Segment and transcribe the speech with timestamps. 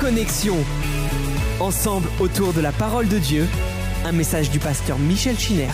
[0.00, 0.56] Connexion.
[1.60, 3.46] Ensemble autour de la parole de Dieu,
[4.06, 5.68] un message du pasteur Michel Chiner.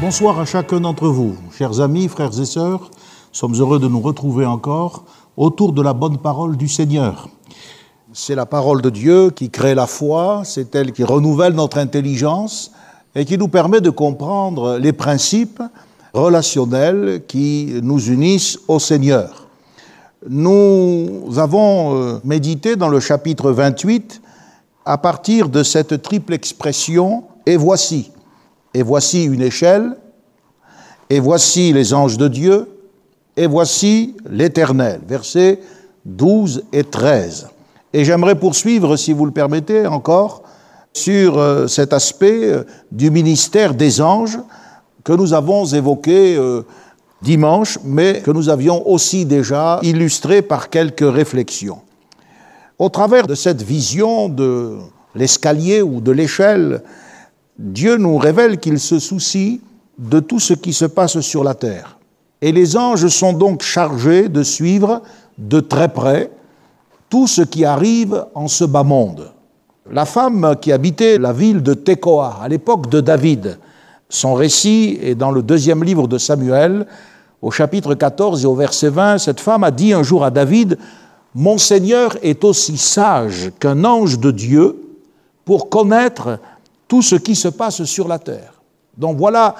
[0.00, 2.92] Bonsoir à chacun d'entre vous, chers amis, frères et sœurs.
[3.32, 5.04] Sommes heureux de nous retrouver encore
[5.36, 7.28] autour de la bonne parole du Seigneur.
[8.12, 12.70] C'est la parole de Dieu qui crée la foi, c'est elle qui renouvelle notre intelligence
[13.16, 15.62] et qui nous permet de comprendre les principes
[16.14, 19.39] relationnels qui nous unissent au Seigneur.
[20.28, 24.20] Nous avons euh, médité dans le chapitre 28
[24.84, 28.10] à partir de cette triple expression et voici.
[28.74, 29.96] Et voici une échelle,
[31.08, 32.68] et voici les anges de Dieu,
[33.34, 35.00] et voici l'Éternel.
[35.08, 35.60] Versets
[36.04, 37.48] 12 et 13.
[37.94, 40.42] Et j'aimerais poursuivre, si vous le permettez, encore
[40.92, 44.38] sur euh, cet aspect euh, du ministère des anges
[45.02, 46.36] que nous avons évoqué
[47.22, 51.80] dimanche, mais que nous avions aussi déjà illustré par quelques réflexions.
[52.78, 54.78] Au travers de cette vision de
[55.14, 56.82] l'escalier ou de l'échelle,
[57.58, 59.60] Dieu nous révèle qu'il se soucie
[59.98, 61.98] de tout ce qui se passe sur la terre.
[62.40, 65.02] Et les anges sont donc chargés de suivre
[65.36, 66.30] de très près
[67.10, 69.32] tout ce qui arrive en ce bas monde.
[69.92, 73.58] La femme qui habitait la ville de Tekoa à l'époque de David,
[74.08, 76.86] son récit est dans le deuxième livre de Samuel,
[77.42, 80.78] au chapitre 14 et au verset 20, cette femme a dit un jour à David,
[81.34, 84.76] Mon Seigneur est aussi sage qu'un ange de Dieu
[85.44, 86.38] pour connaître
[86.86, 88.60] tout ce qui se passe sur la terre.
[88.96, 89.54] Donc voilà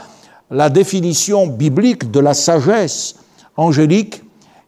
[0.50, 3.14] la définition biblique de la sagesse
[3.56, 4.22] angélique.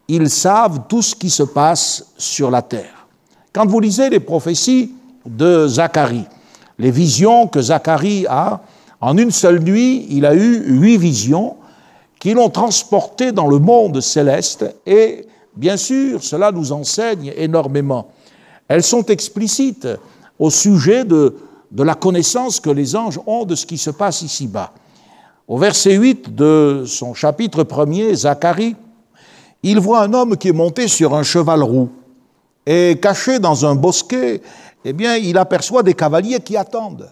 [0.09, 3.07] Ils savent tout ce qui se passe sur la terre.
[3.53, 4.93] Quand vous lisez les prophéties
[5.27, 6.25] de Zacharie,
[6.79, 8.61] les visions que Zacharie a,
[9.01, 11.57] en une seule nuit, il a eu huit visions
[12.23, 18.13] qui l'ont transporté dans le monde céleste et bien sûr, cela nous enseigne énormément.
[18.69, 19.89] Elles sont explicites
[20.39, 21.35] au sujet de,
[21.77, 24.73] la connaissance que les anges ont de ce qui se passe ici-bas.
[25.49, 28.77] Au verset 8 de son chapitre 1er, Zacharie,
[29.65, 31.91] il voit un homme qui est monté sur un cheval roux
[32.65, 34.41] et caché dans un bosquet,
[34.85, 37.11] eh bien, il aperçoit des cavaliers qui attendent.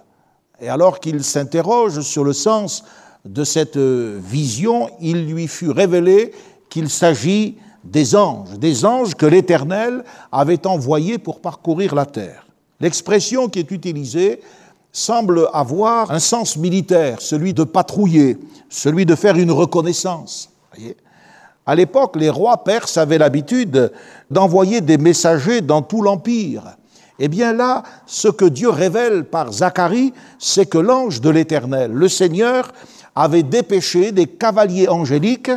[0.61, 2.85] Et alors qu'il s'interroge sur le sens
[3.25, 6.33] de cette vision, il lui fut révélé
[6.69, 12.47] qu'il s'agit des anges, des anges que l'Éternel avait envoyés pour parcourir la terre.
[12.81, 14.41] L'expression qui est utilisée
[14.93, 18.39] semble avoir un sens militaire, celui de patrouiller,
[18.69, 20.51] celui de faire une reconnaissance.
[21.67, 23.93] à l'époque, les rois perses avaient l'habitude
[24.31, 26.77] d'envoyer des messagers dans tout l'empire.
[27.19, 32.09] Eh bien là, ce que Dieu révèle par Zacharie, c'est que l'ange de l'Éternel, le
[32.09, 32.73] Seigneur,
[33.23, 35.51] avait dépêché des cavaliers angéliques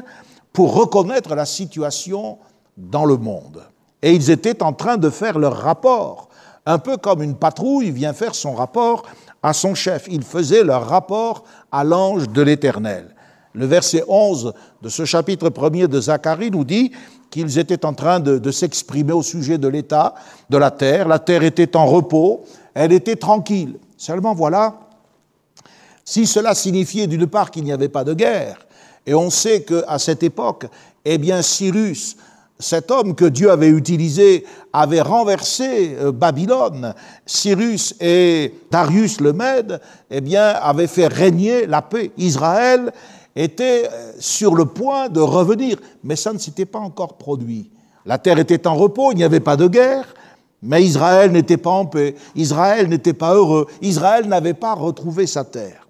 [0.52, 2.38] pour reconnaître la situation
[2.76, 3.64] dans le monde.
[4.02, 6.28] Et ils étaient en train de faire leur rapport,
[6.66, 9.04] un peu comme une patrouille vient faire son rapport
[9.42, 10.08] à son chef.
[10.10, 13.16] Ils faisaient leur rapport à l'ange de l'Éternel.
[13.54, 16.92] Le verset 11 de ce chapitre premier de Zacharie nous dit
[17.30, 20.16] qu'ils étaient en train de, de s'exprimer au sujet de l'état
[20.50, 21.08] de la terre.
[21.08, 22.44] La terre était en repos,
[22.74, 23.78] elle était tranquille.
[23.98, 24.80] Seulement voilà,
[26.06, 28.66] si cela signifiait d'une part qu'il n'y avait pas de guerre,
[29.06, 30.66] et on sait qu'à cette époque,
[31.06, 32.16] eh bien, Cyrus,
[32.60, 36.94] cet homme que Dieu avait utilisé, avait renversé euh, Babylone.
[37.26, 42.12] Cyrus et Darius le Mède, eh bien, avaient fait régner la paix.
[42.18, 42.94] Israël
[43.36, 47.70] était euh, sur le point de revenir, mais ça ne s'était pas encore produit.
[48.06, 50.14] La terre était en repos, il n'y avait pas de guerre,
[50.62, 55.44] mais Israël n'était pas en paix, Israël n'était pas heureux, Israël n'avait pas retrouvé sa
[55.44, 55.83] terre.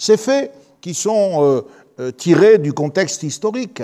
[0.00, 0.50] Ces faits
[0.80, 1.60] qui sont euh,
[2.00, 3.82] euh, tirés du contexte historique,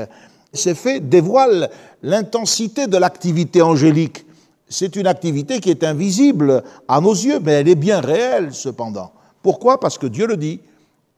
[0.51, 1.69] ces faits dévoilent
[2.03, 4.25] l'intensité de l'activité angélique.
[4.67, 9.13] C'est une activité qui est invisible à nos yeux, mais elle est bien réelle cependant.
[9.43, 9.79] Pourquoi?
[9.79, 10.61] Parce que Dieu le dit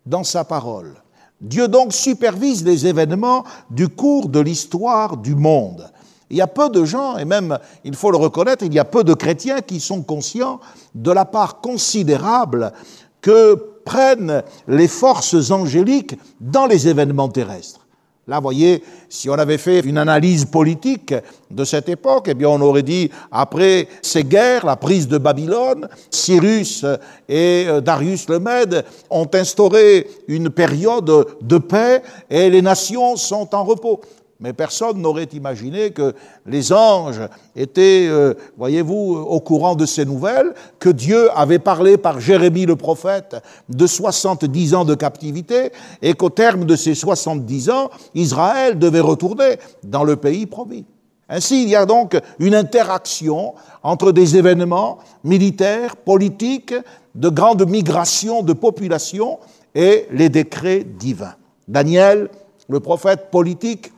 [0.05, 0.95] dans sa parole.
[1.41, 5.89] Dieu donc supervise les événements du cours de l'histoire du monde.
[6.29, 8.85] Il y a peu de gens, et même, il faut le reconnaître, il y a
[8.85, 10.59] peu de chrétiens qui sont conscients
[10.97, 12.73] de la part considérable
[13.21, 17.81] que prennent les forces angéliques dans les événements terrestres.
[18.27, 21.15] Là, voyez, si on avait fait une analyse politique
[21.51, 25.89] de cette époque, eh bien, on aurait dit, après ces guerres, la prise de Babylone,
[26.11, 26.85] Cyrus
[27.27, 33.55] et euh, Darius le Mède ont instauré une période de paix et les nations sont
[33.55, 34.03] en repos.
[34.41, 36.15] Mais personne n'aurait imaginé que
[36.47, 37.23] les anges
[37.57, 42.77] étaient, euh, voyez-vous, au courant de ces nouvelles, que Dieu avait parlé par Jérémie le
[42.77, 43.37] prophète
[43.69, 49.57] de 70 ans de captivité et qu'au terme de ces 70 ans, Israël devait retourner
[49.83, 50.87] dans le pays promis.
[51.29, 56.75] Ainsi, il y a donc une interaction entre des événements militaires, politiques,
[57.17, 59.41] de grandes migrations de population
[59.75, 61.35] et les décrets divins.
[61.67, 62.29] Daniel,
[62.69, 63.93] le prophète politique,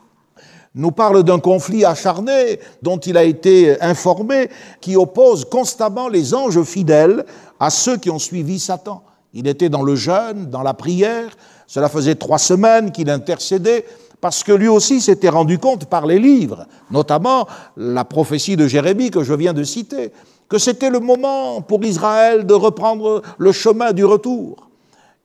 [0.74, 4.48] nous parle d'un conflit acharné dont il a été informé,
[4.80, 7.24] qui oppose constamment les anges fidèles
[7.58, 9.02] à ceux qui ont suivi Satan.
[9.32, 11.36] Il était dans le jeûne, dans la prière,
[11.66, 13.84] cela faisait trois semaines qu'il intercédait,
[14.20, 17.46] parce que lui aussi s'était rendu compte par les livres, notamment
[17.76, 20.12] la prophétie de Jérémie que je viens de citer,
[20.48, 24.68] que c'était le moment pour Israël de reprendre le chemin du retour.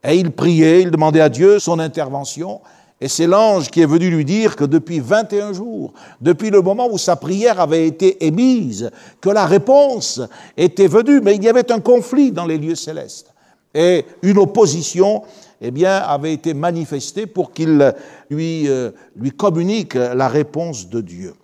[0.04, 2.62] Et il priait, il demandait à Dieu son intervention,
[3.06, 6.88] et c'est l'ange qui est venu lui dire que depuis 21 jours, depuis le moment
[6.92, 8.90] où sa prière avait été émise,
[9.22, 10.22] que la réponse
[10.58, 13.32] était venue, mais il y avait un conflit dans les lieux célestes.
[13.76, 15.22] Et une opposition
[15.62, 17.94] eh bien, avait été manifestée pour qu'il
[18.32, 21.36] lui, euh, lui communique la réponse de Dieu.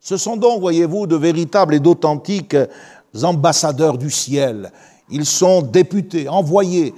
[0.00, 2.54] Ce sont donc, voyez-vous, de véritables et d'authentiques
[3.22, 4.70] ambassadeurs du ciel.
[5.08, 6.92] Ils sont députés, envoyés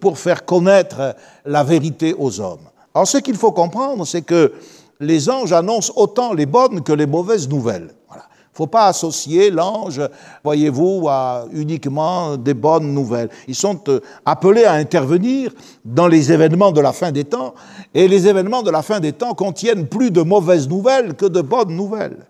[0.00, 1.16] pour faire connaître
[1.46, 2.68] la vérité aux hommes.
[2.94, 4.52] Alors ce qu'il faut comprendre, c'est que
[5.00, 7.90] les anges annoncent autant les bonnes que les mauvaises nouvelles.
[8.12, 10.00] Il ne faut pas associer l'ange,
[10.44, 13.28] voyez-vous, à uniquement des bonnes nouvelles.
[13.48, 15.52] Ils sont euh, appelés à intervenir
[15.84, 17.54] dans les événements de la fin des temps,
[17.92, 21.40] et les événements de la fin des temps contiennent plus de mauvaises nouvelles que de
[21.40, 22.28] bonnes nouvelles.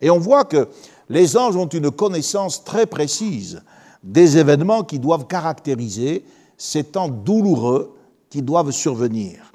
[0.00, 0.66] Et on voit que
[1.08, 3.62] les anges ont une connaissance très précise
[4.02, 6.24] des événements qui doivent caractériser
[6.58, 7.94] ces temps douloureux
[8.28, 9.49] qui doivent survenir.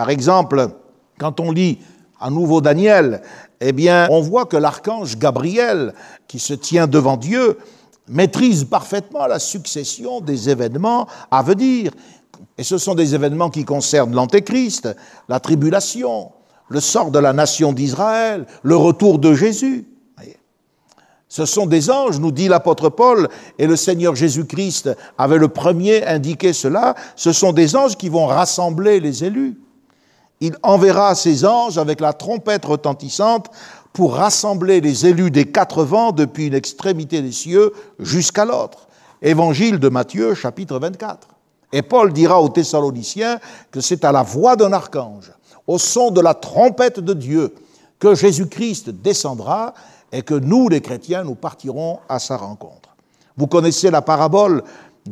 [0.00, 0.68] Par exemple,
[1.18, 1.78] quand on lit
[2.18, 3.20] à nouveau Daniel,
[3.60, 5.92] eh bien, on voit que l'archange Gabriel,
[6.26, 7.58] qui se tient devant Dieu,
[8.08, 11.92] maîtrise parfaitement la succession des événements à venir.
[12.56, 14.88] Et ce sont des événements qui concernent l'Antéchrist,
[15.28, 16.32] la tribulation,
[16.70, 19.86] le sort de la nation d'Israël, le retour de Jésus.
[21.28, 26.06] Ce sont des anges, nous dit l'apôtre Paul, et le Seigneur Jésus-Christ avait le premier
[26.06, 29.58] indiqué cela, ce sont des anges qui vont rassembler les élus
[30.40, 33.50] il enverra ses anges avec la trompette retentissante
[33.92, 38.88] pour rassembler les élus des quatre vents depuis une extrémité des cieux jusqu'à l'autre.
[39.20, 41.28] Évangile de Matthieu, chapitre 24.
[41.72, 43.38] Et Paul dira aux Thessaloniciens
[43.70, 45.32] que c'est à la voix d'un archange,
[45.66, 47.54] au son de la trompette de Dieu,
[47.98, 49.74] que Jésus-Christ descendra
[50.10, 52.88] et que nous, les chrétiens, nous partirons à sa rencontre.
[53.36, 54.64] Vous connaissez la parabole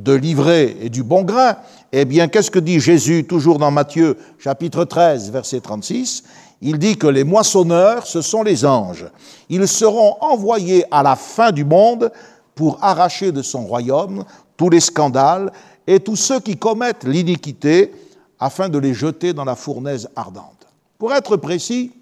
[0.02, 1.56] de l'ivraie et du bon grain,
[1.92, 6.24] eh bien, qu'est-ce que dit Jésus toujours dans Matthieu chapitre 13, verset 36
[6.62, 9.06] Il dit que les moissonneurs, ce sont les anges.
[9.48, 12.12] Ils seront envoyés à la fin du monde
[12.54, 14.24] pour arracher de son royaume
[14.56, 15.52] tous les scandales
[15.86, 17.92] et tous ceux qui commettent l'iniquité
[18.38, 20.66] afin de les jeter dans la fournaise ardente.
[20.98, 21.92] Pour être précis,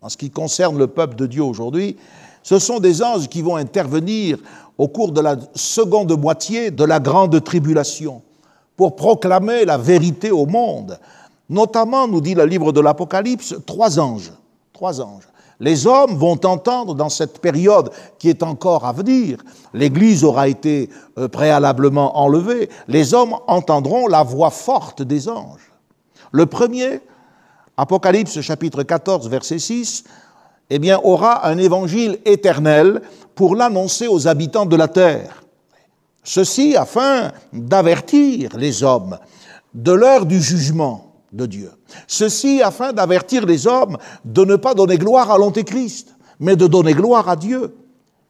[0.00, 1.96] en ce qui concerne le peuple de Dieu aujourd'hui,
[2.42, 4.38] ce sont des anges qui vont intervenir
[4.78, 8.22] au cours de la seconde moitié de la grande tribulation
[8.76, 10.98] pour proclamer la vérité au monde.
[11.48, 14.32] Notamment, nous dit le livre de l'Apocalypse, trois anges.
[14.72, 15.28] Trois anges.
[15.60, 19.38] Les hommes vont entendre dans cette période qui est encore à venir,
[19.72, 25.70] l'Église aura été euh, préalablement enlevée, les hommes entendront la voix forte des anges.
[26.32, 27.00] Le premier,
[27.76, 30.04] Apocalypse chapitre 14, verset 6,
[30.70, 33.02] eh aura un évangile éternel
[33.34, 35.44] pour l'annoncer aux habitants de la terre.
[36.22, 39.18] Ceci afin d'avertir les hommes
[39.74, 41.70] de l'heure du jugement de Dieu.
[42.06, 46.94] Ceci afin d'avertir les hommes de ne pas donner gloire à l'Antéchrist, mais de donner
[46.94, 47.76] gloire à Dieu.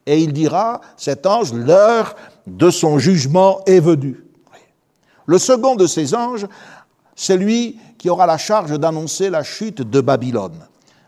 [0.06, 4.24] Et il dira, cet ange, l'heure de son jugement est venue.
[5.26, 6.46] Le second de ces anges,
[7.14, 10.58] c'est lui qui aura la charge d'annoncer la chute de Babylone,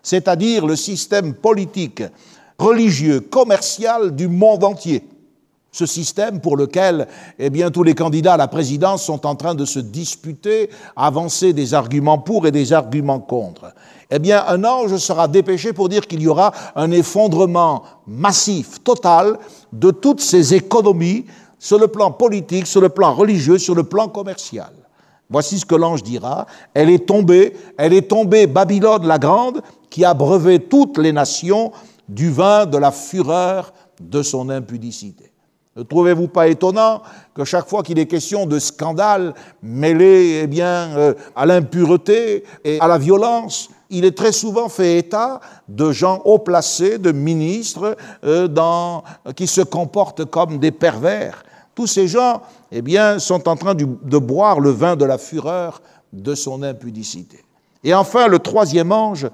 [0.07, 2.01] c'est-à-dire le système politique
[2.61, 5.03] religieux, commercial du monde entier.
[5.73, 7.09] Ce système pour lequel
[7.41, 11.53] eh bien, tous les candidats à la présidence sont en train de se disputer, avancer
[11.53, 13.75] des arguments pour et des arguments contre.
[14.09, 19.37] Eh bien, un ange sera dépêché pour dire qu'il y aura un effondrement massif, total,
[19.73, 21.27] de toutes ces économies
[21.59, 24.71] sur le plan politique, sur le plan religieux, sur le plan commercial.
[25.29, 26.47] Voici ce que l'ange dira.
[26.73, 31.73] Elle est tombée, elle est tombée, Babylone la grande, qui a brevé toutes les nations
[32.09, 35.33] du vin de la fureur de son impudicité.
[35.77, 37.03] Ne trouvez-vous pas étonnant
[37.35, 42.89] que chaque fois qu'il est question de scandale mêlé eh euh, à l'impureté et à
[42.89, 48.49] la violence, il est très souvent fait état de gens haut placés, de ministres euh,
[49.35, 51.43] qui se comportent comme des pervers.
[51.77, 52.43] Tous ces gens
[52.73, 55.81] eh bien, sont en train de boire le vin de la fureur
[56.13, 57.45] de son impudicité.
[57.85, 59.29] Et enfin, le troisième ange,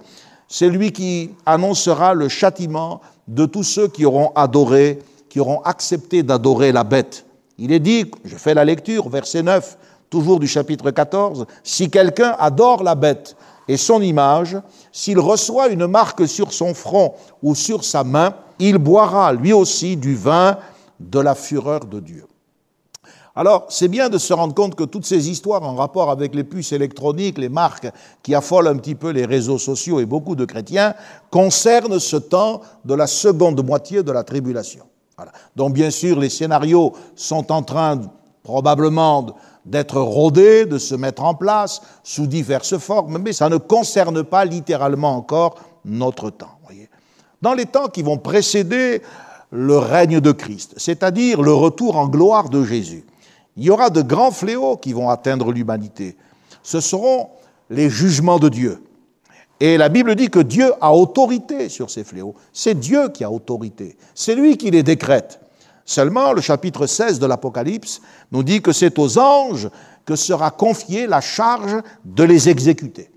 [0.55, 4.99] C'est lui qui annoncera le châtiment de tous ceux qui auront adoré,
[5.31, 7.25] qui auront accepté d'adorer la bête.
[7.57, 9.79] Il est dit, je fais la lecture, verset 9,
[10.11, 13.35] toujours du chapitre 14, si quelqu'un adore la bête
[13.67, 14.59] et son image,
[14.93, 19.97] s'il reçoit une marque sur son front ou sur sa main, il boira lui aussi
[19.97, 20.59] du vin
[21.01, 22.27] de la fureur de Dieu.
[23.35, 26.45] Alors, c'est bien de se rendre compte que toutes ces histoires en rapport avec les
[26.45, 27.89] puces électroniques, les marques
[28.23, 30.95] qui affolent un petit peu les réseaux sociaux et beaucoup de chrétiens,
[31.31, 34.85] concernent ce temps de la seconde moitié de la tribulation.
[35.57, 38.01] Donc, bien sûr, les scénarios sont en train
[38.43, 44.25] probablement d'être rodés, de se mettre en place sous diverses formes, mais ça ne concerne
[44.25, 46.59] pas littéralement encore notre temps.
[47.41, 49.03] Dans les temps qui vont précéder
[49.51, 53.05] le règne de Christ, c'est-à-dire le retour en gloire de Jésus,
[53.57, 56.17] il y aura de grands fléaux qui vont atteindre l'humanité.
[56.63, 57.31] Ce seront
[57.71, 58.83] les jugements de Dieu.
[59.61, 62.35] Et la Bible dit que Dieu a autorité sur ces fléaux.
[62.53, 63.97] C'est Dieu qui a autorité.
[64.15, 65.41] C'est lui qui les décrète.
[65.85, 69.69] Seulement, le chapitre 16 de l'Apocalypse nous dit que c'est aux anges
[70.05, 73.11] que sera confiée la charge de les exécuter.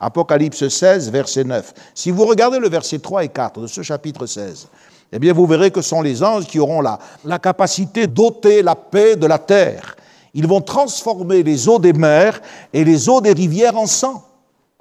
[0.00, 1.72] Apocalypse 16, verset 9.
[1.94, 4.68] Si vous regardez le verset 3 et 4 de ce chapitre 16,
[5.12, 8.62] eh bien vous verrez que ce sont les anges qui auront la, la capacité d'ôter
[8.62, 9.96] la paix de la terre.
[10.34, 12.40] Ils vont transformer les eaux des mers
[12.72, 14.24] et les eaux des rivières en sang.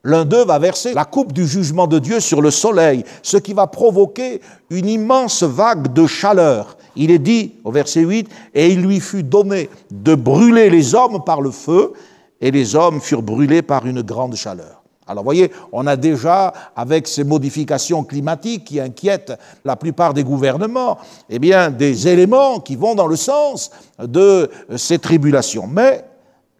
[0.03, 3.53] L'un d'eux va verser la coupe du jugement de Dieu sur le soleil, ce qui
[3.53, 6.77] va provoquer une immense vague de chaleur.
[6.95, 11.23] Il est dit au verset 8, et il lui fut donné de brûler les hommes
[11.23, 11.93] par le feu,
[12.39, 14.80] et les hommes furent brûlés par une grande chaleur.
[15.11, 19.33] Alors, voyez, on a déjà, avec ces modifications climatiques qui inquiètent
[19.65, 20.97] la plupart des gouvernements,
[21.29, 25.67] eh des éléments qui vont dans le sens de ces tribulations.
[25.67, 26.05] Mais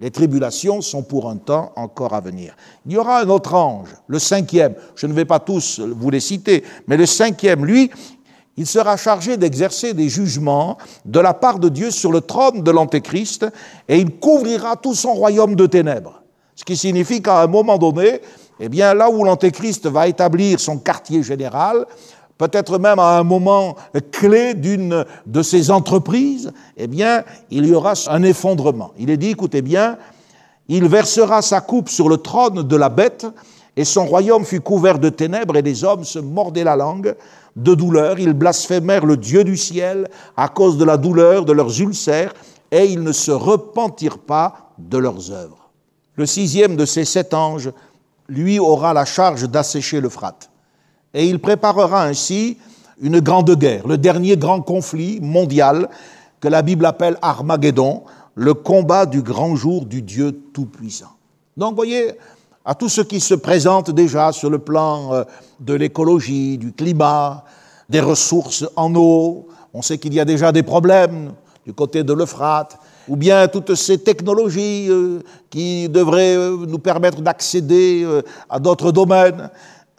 [0.01, 2.55] les tribulations sont pour un temps encore à venir.
[2.85, 4.73] Il y aura un autre ange, le cinquième.
[4.95, 7.89] Je ne vais pas tous vous les citer, mais le cinquième, lui,
[8.57, 12.71] il sera chargé d'exercer des jugements de la part de Dieu sur le trône de
[12.71, 13.45] l'Antéchrist
[13.87, 16.21] et il couvrira tout son royaume de ténèbres.
[16.55, 18.21] Ce qui signifie qu'à un moment donné,
[18.59, 21.85] eh bien, là où l'Antéchrist va établir son quartier général,
[22.37, 23.75] peut-être même à un moment
[24.11, 28.91] clé d'une de ses entreprises, eh bien, il y aura un effondrement.
[28.97, 29.97] Il est dit, écoutez bien,
[30.67, 33.27] il versera sa coupe sur le trône de la bête,
[33.75, 37.15] et son royaume fut couvert de ténèbres, et les hommes se mordaient la langue
[37.55, 38.19] de douleur.
[38.19, 42.33] Ils blasphémèrent le Dieu du ciel à cause de la douleur de leurs ulcères,
[42.71, 45.60] et ils ne se repentirent pas de leurs œuvres.
[46.15, 47.71] Le sixième de ces sept anges
[48.27, 50.49] lui aura la charge d'assécher l'Euphrate.
[51.13, 52.57] Et il préparera ainsi
[53.01, 55.89] une grande guerre, le dernier grand conflit mondial
[56.39, 58.03] que la Bible appelle Armageddon,
[58.35, 61.11] le combat du grand jour du Dieu Tout-Puissant.
[61.57, 62.13] Donc, voyez,
[62.63, 65.23] à tout ce qui se présente déjà sur le plan euh,
[65.59, 67.43] de l'écologie, du climat,
[67.89, 71.33] des ressources en eau, on sait qu'il y a déjà des problèmes
[71.65, 72.77] du côté de l'Euphrate,
[73.11, 78.93] ou bien toutes ces technologies euh, qui devraient euh, nous permettre d'accéder euh, à d'autres
[78.93, 79.49] domaines.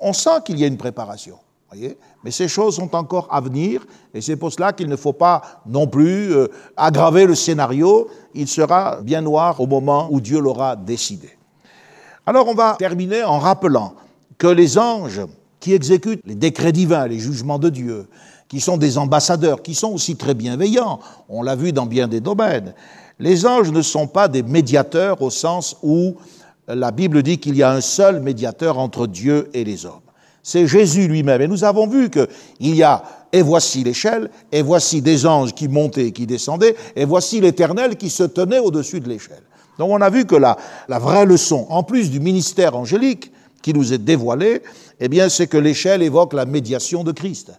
[0.01, 1.37] On sent qu'il y a une préparation,
[1.71, 5.13] voyez mais ces choses sont encore à venir, et c'est pour cela qu'il ne faut
[5.13, 6.33] pas non plus
[6.77, 8.09] aggraver le scénario.
[8.33, 11.37] Il sera bien noir au moment où Dieu l'aura décidé.
[12.25, 13.95] Alors on va terminer en rappelant
[14.39, 15.23] que les anges
[15.59, 18.07] qui exécutent les décrets divins, les jugements de Dieu,
[18.53, 21.01] qui sont des ambassadeurs, qui sont aussi très bienveillants.
[21.29, 22.75] On l'a vu dans bien des domaines.
[23.23, 26.17] Les anges ne sont pas des médiateurs au sens où
[26.67, 30.01] la Bible dit qu'il y a un seul médiateur entre Dieu et les hommes.
[30.43, 31.41] C'est Jésus lui-même.
[31.41, 35.69] Et nous avons vu qu'il y a, et voici l'échelle, et voici des anges qui
[35.69, 39.45] montaient et qui descendaient, et voici l'Éternel qui se tenait au-dessus de l'échelle.
[39.79, 40.57] Donc on a vu que la,
[40.89, 43.31] la vraie leçon, en plus du ministère angélique
[43.63, 44.63] qui nous est dévoilé,
[44.99, 47.53] eh bien, c'est que l'échelle évoque la médiation de Christ.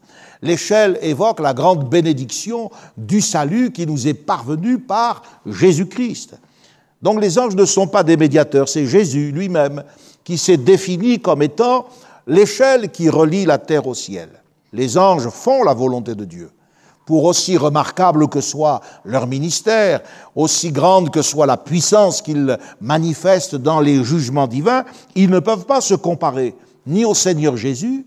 [0.43, 6.35] L'échelle évoque la grande bénédiction du salut qui nous est parvenu par Jésus-Christ.
[7.01, 9.83] Donc les anges ne sont pas des médiateurs, c'est Jésus lui-même
[10.25, 11.85] qui s'est défini comme étant
[12.27, 14.27] l'échelle qui relie la terre au ciel.
[14.73, 16.51] Les anges font la volonté de Dieu.
[17.05, 20.01] Pour aussi remarquable que soit leur ministère,
[20.35, 24.83] aussi grande que soit la puissance qu'ils manifestent dans les jugements divins,
[25.15, 26.53] ils ne peuvent pas se comparer
[26.85, 28.05] ni au Seigneur Jésus,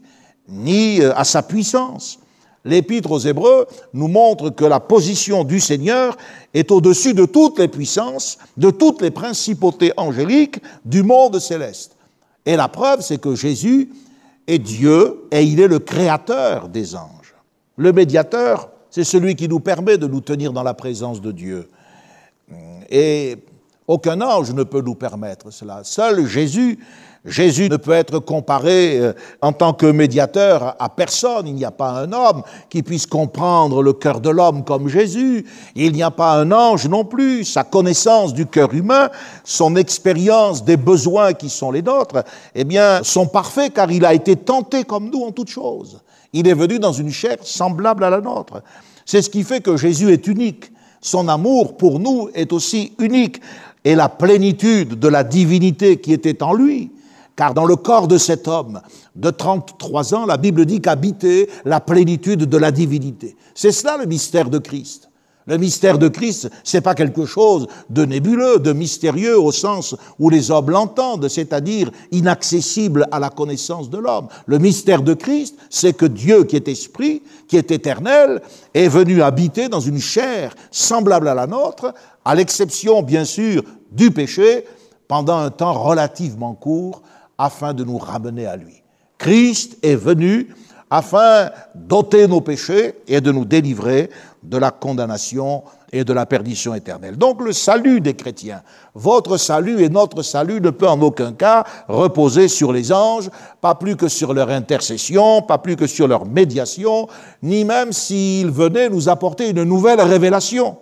[0.48, 2.18] ni euh, à sa puissance.
[2.66, 6.16] L'épître aux Hébreux nous montre que la position du Seigneur
[6.52, 11.96] est au-dessus de toutes les puissances, de toutes les principautés angéliques du monde céleste.
[12.44, 13.90] Et la preuve, c'est que Jésus
[14.48, 17.34] est Dieu et il est le créateur des anges.
[17.76, 21.68] Le médiateur, c'est celui qui nous permet de nous tenir dans la présence de Dieu.
[22.90, 23.36] Et
[23.88, 25.82] Aucun ange ne peut nous permettre cela.
[25.84, 26.78] Seul Jésus
[27.26, 31.48] Jésus ne peut être comparé euh, en tant que médiateur à personne.
[31.48, 35.44] Il n'y a pas un homme qui puisse comprendre le cœur de l'homme comme Jésus.
[35.74, 37.44] Il n'y a pas un ange non plus.
[37.44, 39.10] Sa connaissance du cœur humain,
[39.42, 42.22] son expérience des besoins qui sont les nôtres,
[42.54, 46.00] eh bien, sont parfaits car il a été tenté comme nous en toutes choses.
[46.32, 48.62] Il est venu dans une chair semblable à la nôtre.
[49.04, 50.70] C'est ce qui fait que Jésus est unique.
[51.00, 53.40] Son amour pour nous est aussi unique.
[53.84, 56.90] Et la plénitude de la divinité qui était en lui
[57.36, 58.80] car dans le corps de cet homme
[59.14, 63.36] de 33 ans, la Bible dit qu'habitait la plénitude de la divinité.
[63.54, 65.10] C'est cela le mystère de Christ.
[65.48, 70.28] Le mystère de Christ, c'est pas quelque chose de nébuleux, de mystérieux au sens où
[70.28, 74.26] les hommes l'entendent, c'est-à-dire inaccessible à la connaissance de l'homme.
[74.46, 78.42] Le mystère de Christ, c'est que Dieu qui est esprit, qui est éternel,
[78.74, 83.62] est venu habiter dans une chair semblable à la nôtre, à l'exception bien sûr
[83.92, 84.64] du péché,
[85.06, 87.02] pendant un temps relativement court,
[87.38, 88.82] afin de nous ramener à lui.
[89.18, 90.54] Christ est venu
[90.90, 94.10] afin d'ôter nos péchés et de nous délivrer
[94.42, 97.16] de la condamnation et de la perdition éternelle.
[97.16, 98.62] Donc le salut des chrétiens,
[98.94, 103.74] votre salut et notre salut ne peut en aucun cas reposer sur les anges, pas
[103.74, 107.08] plus que sur leur intercession, pas plus que sur leur médiation,
[107.42, 110.76] ni même s'ils venaient nous apporter une nouvelle révélation.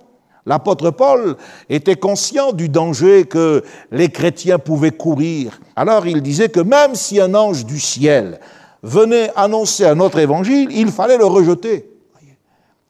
[0.47, 1.37] L'apôtre Paul
[1.71, 5.59] était conscient du danger que les chrétiens pouvaient courir.
[5.75, 8.41] Alors il disait que même si un ange du ciel
[8.83, 11.89] venait annoncer un autre évangile, il fallait le rejeter.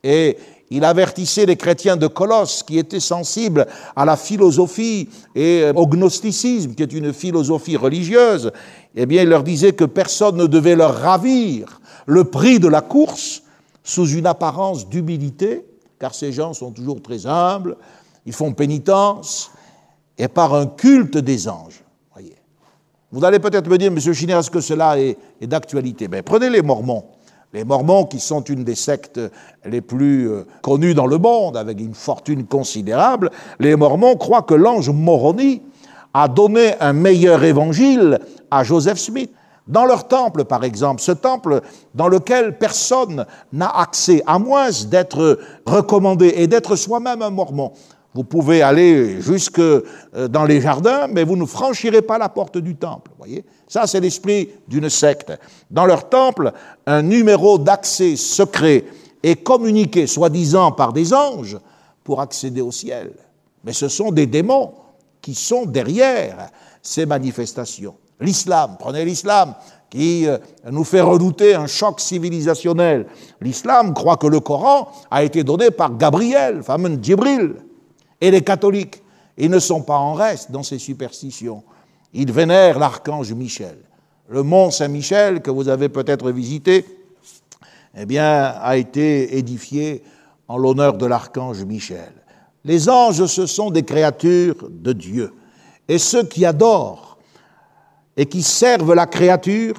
[0.03, 0.37] Et
[0.71, 6.75] il avertissait les chrétiens de Colosse qui étaient sensibles à la philosophie et au gnosticisme,
[6.75, 8.51] qui est une philosophie religieuse.
[8.97, 12.81] Eh bien, il leur disait que personne ne devait leur ravir le prix de la
[12.81, 13.43] course
[13.85, 15.65] sous une apparence d'humilité,
[16.05, 17.79] car ces gens sont toujours très humbles,
[18.27, 19.51] ils font pénitence,
[20.19, 21.83] et par un culte des anges.
[23.11, 26.07] Vous allez peut-être me dire, Monsieur Chiner, est-ce que cela est, d'actualité?
[26.07, 27.05] Ben, Prenez les Mormons.
[27.55, 29.19] Les Mormons, qui sont une des sectes
[29.65, 34.53] les plus euh, connues dans le monde, avec une fortune considérable, les Mormons croient que
[34.53, 35.63] l'ange Moroni
[36.13, 38.19] a donné un meilleur évangile
[38.51, 39.31] à Joseph Smith.
[39.67, 41.63] Dans leur temple, par exemple, ce temple
[41.95, 47.73] dans lequel personne n'a accès, à moins d'être recommandé et d'être soi-même un mormon.
[48.15, 49.83] Vous pouvez aller jusque euh,
[50.29, 53.11] dans les jardins, mais vous ne franchirez pas la porte du temple.
[53.19, 55.33] Voyez, ça c'est l'esprit d'une secte.
[55.71, 56.53] Dans leur temple,
[56.87, 58.85] un numéro d'accès secret
[59.23, 61.59] est communiqué, soi-disant par des anges,
[62.05, 63.13] pour accéder au ciel.
[63.65, 64.75] Mais ce sont des démons
[65.23, 66.51] qui sont derrière
[66.83, 67.97] ces manifestations.
[68.25, 69.55] L'islam, prenez l'islam,
[69.91, 70.39] qui euh,
[70.71, 73.07] nous fait redouter un choc civilisationnel.
[73.41, 77.55] L'islam croit que le Coran a été donné par Gabriel, fameux Djibril.
[78.21, 79.03] Et les catholiques,
[79.37, 81.63] ils ne sont pas en reste dans ces superstitions.
[82.13, 83.77] Ils vénèrent l'archange Michel.
[84.29, 86.85] Le mont Saint-Michel, que vous avez peut-être visité,
[87.97, 90.03] eh bien, a été édifié
[90.49, 92.13] en l'honneur de l'archange Michel.
[92.65, 95.33] Les anges, ce sont des créatures de Dieu.
[95.87, 97.14] Et ceux qui adorent
[98.17, 99.75] et qui servent la créature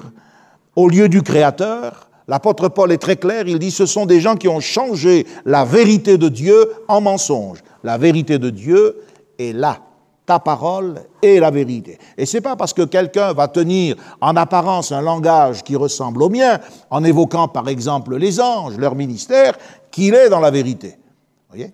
[0.75, 2.09] au lieu du Créateur.
[2.27, 5.63] L'apôtre Paul est très clair, il dit ce sont des gens qui ont changé la
[5.63, 7.63] vérité de Dieu en mensonge.
[7.83, 8.97] La vérité de Dieu
[9.37, 9.79] est là.
[10.25, 11.99] Ta parole est la vérité.
[12.17, 16.29] Et c'est pas parce que quelqu'un va tenir en apparence un langage qui ressemble au
[16.29, 19.55] mien, en évoquant par exemple les anges, leur ministère,
[19.91, 20.97] qu'il est dans la vérité.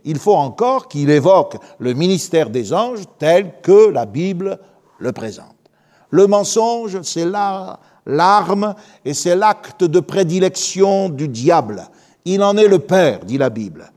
[0.04, 4.60] Il faut encore qu'il évoque le ministère des anges tel que la Bible
[5.00, 5.61] le présente.
[6.12, 7.26] Le mensonge, c'est
[8.06, 11.88] l'arme et c'est l'acte de prédilection du diable.
[12.26, 13.92] Il en est le père, dit la Bible.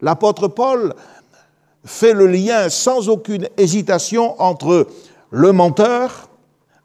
[0.00, 0.94] L'apôtre Paul
[1.84, 4.86] fait le lien sans aucune hésitation entre
[5.30, 6.28] le menteur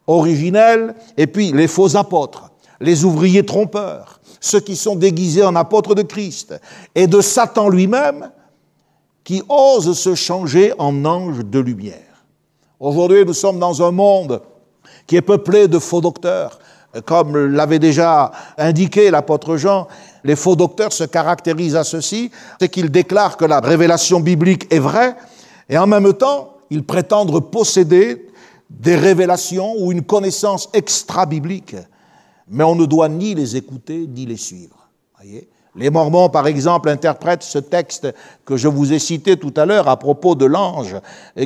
[0.06, 5.94] originel et puis les faux apôtres, les ouvriers trompeurs, ceux qui sont déguisés en apôtres
[5.94, 6.58] de Christ,
[6.94, 8.30] et de Satan lui-même
[9.22, 12.24] qui ose se changer en ange de lumière.
[12.80, 14.40] Aujourd'hui, nous sommes dans un monde
[15.06, 16.58] qui est peuplé de faux docteurs.
[17.04, 19.86] Comme l'avait déjà indiqué l'apôtre Jean,
[20.24, 24.80] les faux docteurs se caractérisent à ceci, c'est qu'ils déclarent que la révélation biblique est
[24.80, 25.14] vraie,
[25.68, 28.26] et en même temps, ils prétendent posséder
[28.68, 31.76] des révélations ou une connaissance extra-biblique.
[32.48, 34.88] Mais on ne doit ni les écouter, ni les suivre.
[35.76, 38.12] Les Mormons, par exemple, interprètent ce texte
[38.44, 40.96] que je vous ai cité tout à l'heure à propos de l'ange,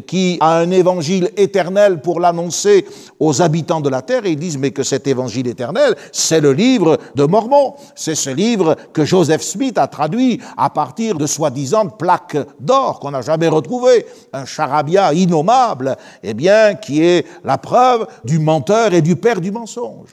[0.07, 2.87] qui a un évangile éternel pour l'annoncer
[3.21, 6.55] aux habitants de la terre, et ils disent, mais que cet évangile éternel, c'est le
[6.55, 7.75] livre de Mormon.
[7.95, 13.11] C'est ce livre que Joseph Smith a traduit à partir de soi-disant plaques d'or qu'on
[13.11, 14.07] n'a jamais retrouvées.
[14.33, 19.53] Un charabia innommable, eh bien, qui est la preuve du menteur et du père du
[19.53, 20.09] mensonge.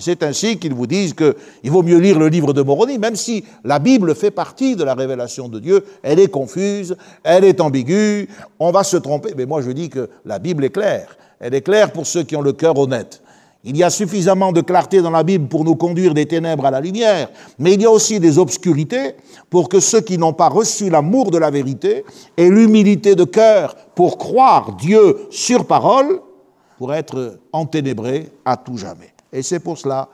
[0.00, 3.44] C'est ainsi qu'ils vous disent qu'il vaut mieux lire le livre de Moroni, même si
[3.64, 8.28] la Bible fait partie de la révélation de Dieu, elle est confuse, elle est ambiguë,
[8.58, 9.34] on va se tromper.
[9.36, 11.16] Mais moi je dis que la Bible est claire.
[11.38, 13.22] Elle est claire pour ceux qui ont le cœur honnête.
[13.62, 16.70] Il y a suffisamment de clarté dans la Bible pour nous conduire des ténèbres à
[16.70, 19.16] la lumière, mais il y a aussi des obscurités
[19.50, 22.04] pour que ceux qui n'ont pas reçu l'amour de la vérité
[22.38, 26.20] et l'humilité de cœur pour croire Dieu sur parole,
[26.78, 29.12] pour être enténébrés à tout jamais.
[29.32, 30.08] Et c'est pour cela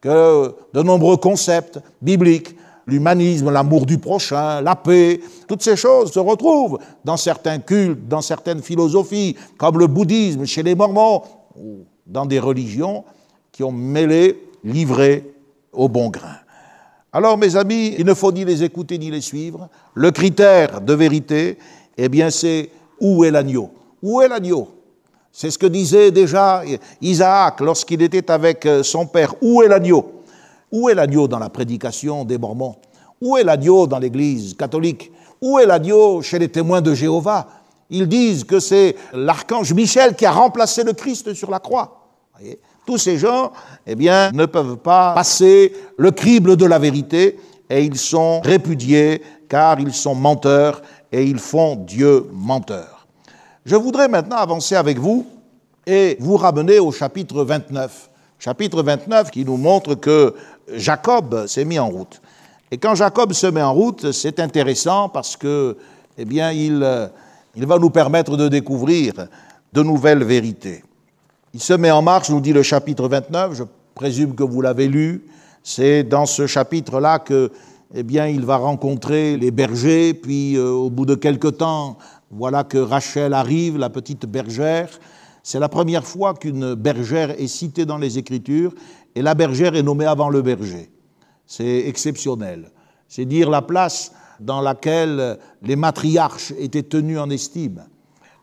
[0.00, 2.56] que de nombreux concepts bibliques,
[2.86, 8.22] l'humanisme, l'amour du prochain, la paix, toutes ces choses se retrouvent dans certains cultes, dans
[8.22, 11.22] certaines philosophies, comme le bouddhisme chez les Mormons,
[11.56, 13.04] ou dans des religions
[13.52, 15.32] qui ont mêlé, livré
[15.72, 16.36] au bon grain.
[17.12, 19.68] Alors, mes amis, il ne faut ni les écouter ni les suivre.
[19.94, 21.58] Le critère de vérité,
[21.96, 23.70] eh bien, c'est où est l'agneau?
[24.02, 24.68] Où est l'agneau?
[25.32, 26.62] C'est ce que disait déjà
[27.00, 29.34] Isaac lorsqu'il était avec euh, son père.
[29.40, 30.22] Où est l'agneau?
[30.72, 32.76] Où est l'agneau dans la prédication des Mormons?
[33.20, 35.12] Où est l'agneau dans l'Église catholique?
[35.40, 37.46] Où est l'agneau chez les témoins de Jéhovah?
[37.90, 42.08] Ils disent que c'est l'archange Michel qui a remplacé le Christ sur la croix.
[42.86, 43.52] Tous ces gens,
[43.86, 47.38] eh bien, ne peuvent pas passer le crible de la vérité
[47.68, 52.99] et ils sont répudiés car ils sont menteurs et ils font Dieu menteur.
[53.66, 55.26] Je voudrais maintenant avancer avec vous
[55.86, 58.08] et vous ramener au chapitre 29.
[58.38, 60.34] Chapitre 29 qui nous montre que
[60.72, 62.22] Jacob s'est mis en route.
[62.70, 65.76] Et quand Jacob se met en route, c'est intéressant parce que,
[66.16, 67.10] eh bien, il,
[67.54, 69.12] il va nous permettre de découvrir
[69.74, 70.82] de nouvelles vérités.
[71.52, 74.88] Il se met en marche, nous dit le chapitre 29, je présume que vous l'avez
[74.88, 75.26] lu,
[75.62, 77.52] c'est dans ce chapitre-là que,
[77.94, 81.98] eh bien, il va rencontrer les bergers, puis euh, au bout de quelque temps,
[82.30, 84.88] voilà que Rachel arrive, la petite bergère.
[85.42, 88.72] C'est la première fois qu'une bergère est citée dans les Écritures,
[89.14, 90.90] et la bergère est nommée avant le berger.
[91.46, 92.70] C'est exceptionnel.
[93.08, 97.84] C'est dire la place dans laquelle les matriarches étaient tenus en estime.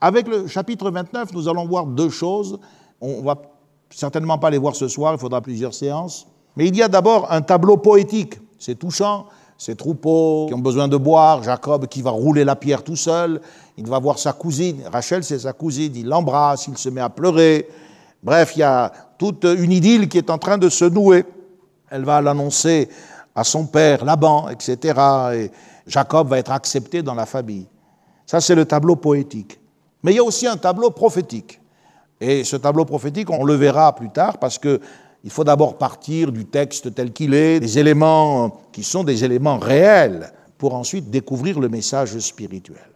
[0.02, 2.60] Avec le chapitre 29, nous allons voir deux choses.
[3.00, 3.42] On va
[3.90, 6.28] certainement pas les voir ce soir, il faudra plusieurs séances.
[6.58, 8.40] Mais il y a d'abord un tableau poétique.
[8.60, 12.84] C'est touchant ses troupeaux qui ont besoin de boire, Jacob qui va rouler la pierre
[12.84, 13.42] tout seul,
[13.78, 17.10] il va voir sa cousine, Rachel c'est sa cousine, il l'embrasse, il se met à
[17.10, 17.68] pleurer.
[18.24, 21.26] Bref, il y a toute une idylle qui est en train de se nouer.
[21.90, 22.90] Elle va l'annoncer
[23.36, 25.00] à son père, Laban, etc.
[25.34, 25.52] Et
[25.86, 27.68] Jacob va être accepté dans la famille.
[28.26, 29.60] Ça, c'est le tableau poétique.
[30.04, 31.62] Mais il y a aussi un tableau prophétique.
[32.20, 34.82] Et ce tableau prophétique, on le verra plus tard parce que
[35.24, 39.58] il faut d'abord partir du texte tel qu'il est, des éléments qui sont des éléments
[39.58, 42.90] réels, pour ensuite découvrir le message spirituel.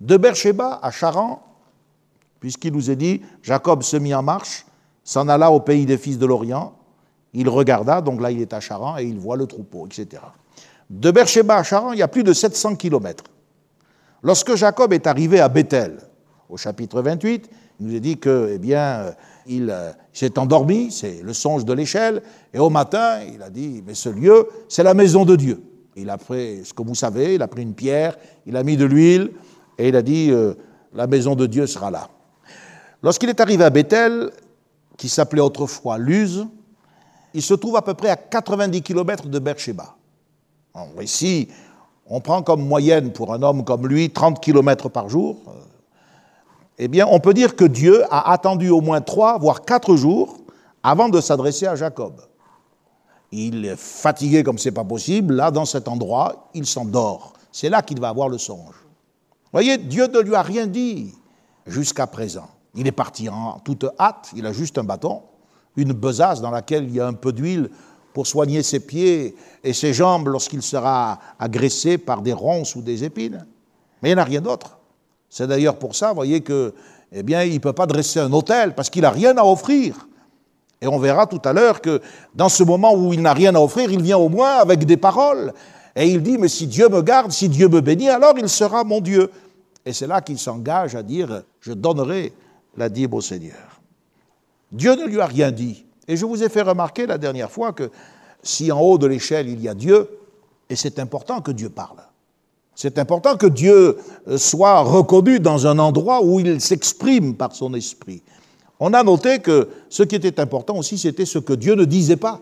[0.00, 1.42] De Beersheba à Charan,
[2.40, 4.66] puisqu'il nous est dit, Jacob se mit en marche,
[5.04, 6.74] s'en alla au pays des fils de l'Orient,
[7.34, 10.22] il regarda, donc là il est à Charan, et il voit le troupeau, etc.
[10.90, 13.24] De Beersheba à Charan, il y a plus de 700 kilomètres.
[14.22, 15.98] Lorsque Jacob est arrivé à Bethel,
[16.48, 17.48] au chapitre 28,
[17.82, 19.12] il nous est dit que, eh bien,
[19.44, 22.22] il euh, s'est endormi, c'est le songe de l'échelle,
[22.54, 25.60] et au matin, il a dit, mais ce lieu, c'est la maison de Dieu.
[25.96, 28.16] Il a pris ce que vous savez, il a pris une pierre,
[28.46, 29.32] il a mis de l'huile,
[29.78, 30.54] et il a dit, euh,
[30.94, 32.08] la maison de Dieu sera là.
[33.02, 34.30] Lorsqu'il est arrivé à Bethel,
[34.96, 36.46] qui s'appelait autrefois Luz,
[37.34, 39.96] il se trouve à peu près à 90 km de Beersheba.
[41.00, 41.48] ici,
[42.06, 45.50] on prend comme moyenne pour un homme comme lui 30 km par jour, euh,
[46.78, 50.38] eh bien, on peut dire que Dieu a attendu au moins trois, voire quatre jours
[50.82, 52.20] avant de s'adresser à Jacob.
[53.30, 55.34] Il est fatigué comme c'est pas possible.
[55.34, 57.32] Là, dans cet endroit, il s'endort.
[57.50, 58.74] C'est là qu'il va avoir le songe.
[59.52, 61.14] Voyez, Dieu ne lui a rien dit
[61.66, 62.48] jusqu'à présent.
[62.74, 64.30] Il est parti en toute hâte.
[64.34, 65.22] Il a juste un bâton,
[65.76, 67.70] une besace dans laquelle il y a un peu d'huile
[68.12, 73.04] pour soigner ses pieds et ses jambes lorsqu'il sera agressé par des ronces ou des
[73.04, 73.46] épines.
[74.02, 74.78] Mais il n'y a rien d'autre.
[75.32, 76.74] C'est d'ailleurs pour ça, vous voyez, que,
[77.10, 80.06] eh il ne peut pas dresser un hôtel parce qu'il n'a rien à offrir.
[80.82, 82.02] Et on verra tout à l'heure que
[82.34, 84.98] dans ce moment où il n'a rien à offrir, il vient au moins avec des
[84.98, 85.54] paroles.
[85.96, 88.84] Et il dit, mais si Dieu me garde, si Dieu me bénit, alors il sera
[88.84, 89.30] mon Dieu.
[89.86, 92.34] Et c'est là qu'il s'engage à dire, je donnerai
[92.76, 93.80] la dîme au Seigneur.
[94.70, 95.86] Dieu ne lui a rien dit.
[96.08, 97.90] Et je vous ai fait remarquer la dernière fois que
[98.42, 100.10] si en haut de l'échelle il y a Dieu,
[100.68, 101.98] Et c'est important que Dieu parle.
[102.74, 107.74] C'est important que Dieu euh, soit reconnu dans un endroit où il s'exprime par son
[107.74, 108.22] esprit.
[108.80, 112.16] On a noté que ce qui était important aussi, c'était ce que Dieu ne disait
[112.16, 112.40] pas.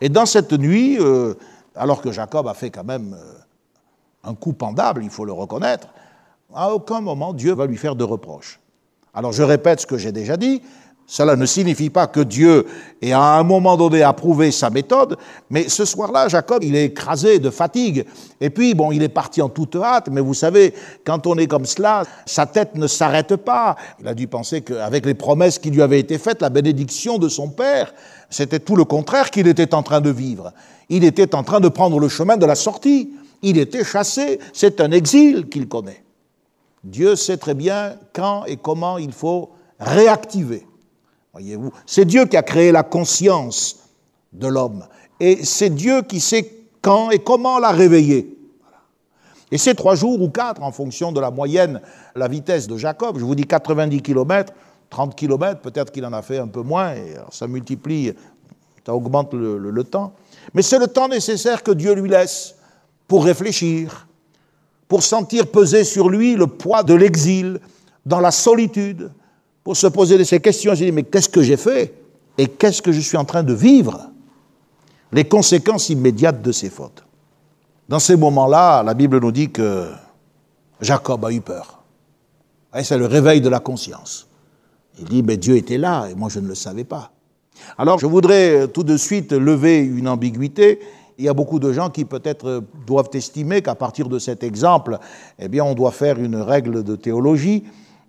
[0.00, 1.34] Et dans cette nuit, euh,
[1.74, 5.88] alors que Jacob a fait quand même euh, un coup pendable, il faut le reconnaître,
[6.54, 8.60] à aucun moment Dieu va lui faire de reproches.
[9.12, 10.62] Alors je répète ce que j'ai déjà dit,
[11.06, 12.66] cela ne signifie pas que Dieu
[13.02, 15.18] ait à un moment donné approuvé sa méthode,
[15.50, 18.06] mais ce soir-là, Jacob, il est écrasé de fatigue.
[18.40, 20.72] Et puis, bon, il est parti en toute hâte, mais vous savez,
[21.04, 23.76] quand on est comme cela, sa tête ne s'arrête pas.
[24.00, 27.28] Il a dû penser qu'avec les promesses qui lui avaient été faites, la bénédiction de
[27.28, 27.92] son père,
[28.30, 30.52] c'était tout le contraire qu'il était en train de vivre.
[30.88, 33.12] Il était en train de prendre le chemin de la sortie.
[33.42, 34.38] Il était chassé.
[34.54, 36.02] C'est un exil qu'il connaît.
[36.82, 40.66] Dieu sait très bien quand et comment il faut réactiver
[41.34, 43.80] Voyez-vous, c'est Dieu qui a créé la conscience
[44.32, 44.86] de l'homme.
[45.18, 46.48] Et c'est Dieu qui sait
[46.80, 48.38] quand et comment la réveiller.
[49.50, 51.80] Et c'est trois jours ou quatre en fonction de la moyenne,
[52.14, 53.18] la vitesse de Jacob.
[53.18, 54.52] Je vous dis 90 km,
[54.90, 58.12] 30 km, peut-être qu'il en a fait un peu moins, et ça multiplie,
[58.86, 60.12] ça augmente le, le temps.
[60.54, 62.54] Mais c'est le temps nécessaire que Dieu lui laisse
[63.08, 64.06] pour réfléchir,
[64.86, 67.58] pour sentir peser sur lui le poids de l'exil,
[68.06, 69.10] dans la solitude,
[69.64, 70.74] pour se poser ces questions.
[70.74, 71.94] J'ai dit, mais qu'est-ce que j'ai fait
[72.36, 74.10] et qu'est-ce que je suis en train de vivre?
[75.10, 77.04] Les conséquences immédiates de ces fautes.
[77.88, 79.88] Dans ces moments-là, la Bible nous dit que
[80.80, 81.82] Jacob a eu peur.
[82.82, 84.26] C'est le réveil de la conscience.
[84.98, 87.12] Il dit, mais Dieu était là et moi je ne le savais pas.
[87.78, 90.80] Alors je voudrais tout de suite lever une ambiguïté.
[91.18, 94.98] Il y a beaucoup de gens qui peut-être doivent estimer qu'à partir de cet exemple,
[95.38, 97.62] eh bien, on doit faire une règle de théologie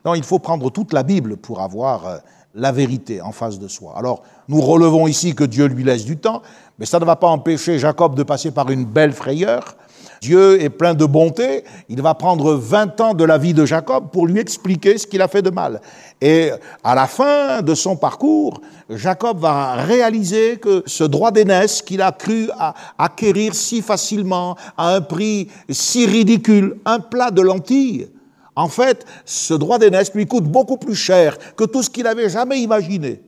[0.05, 2.17] non, il faut prendre toute la Bible pour avoir euh,
[2.53, 3.95] la vérité en face de soi.
[3.97, 6.43] Alors, nous relevons ici que Dieu lui laisse du temps,
[6.77, 9.75] mais ça ne va pas empêcher Jacob de passer par une belle frayeur.
[10.21, 14.09] Dieu est plein de bonté, il va prendre 20 ans de la vie de Jacob
[14.11, 15.81] pour lui expliquer ce qu'il a fait de mal.
[16.21, 16.51] Et
[16.83, 22.11] à la fin de son parcours, Jacob va réaliser que ce droit d'aînesse qu'il a
[22.11, 22.49] cru
[22.97, 28.07] acquérir si facilement, à un prix si ridicule, un plat de lentilles,
[28.55, 32.29] en fait, ce droit d'aînesse lui coûte beaucoup plus cher que tout ce qu'il avait
[32.29, 33.21] jamais imaginé.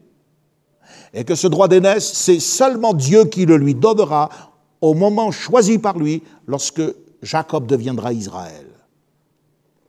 [1.13, 4.29] Et que ce droit d'aînesse, c'est seulement Dieu qui le lui donnera
[4.81, 6.81] au moment choisi par lui lorsque
[7.21, 8.67] Jacob deviendra Israël.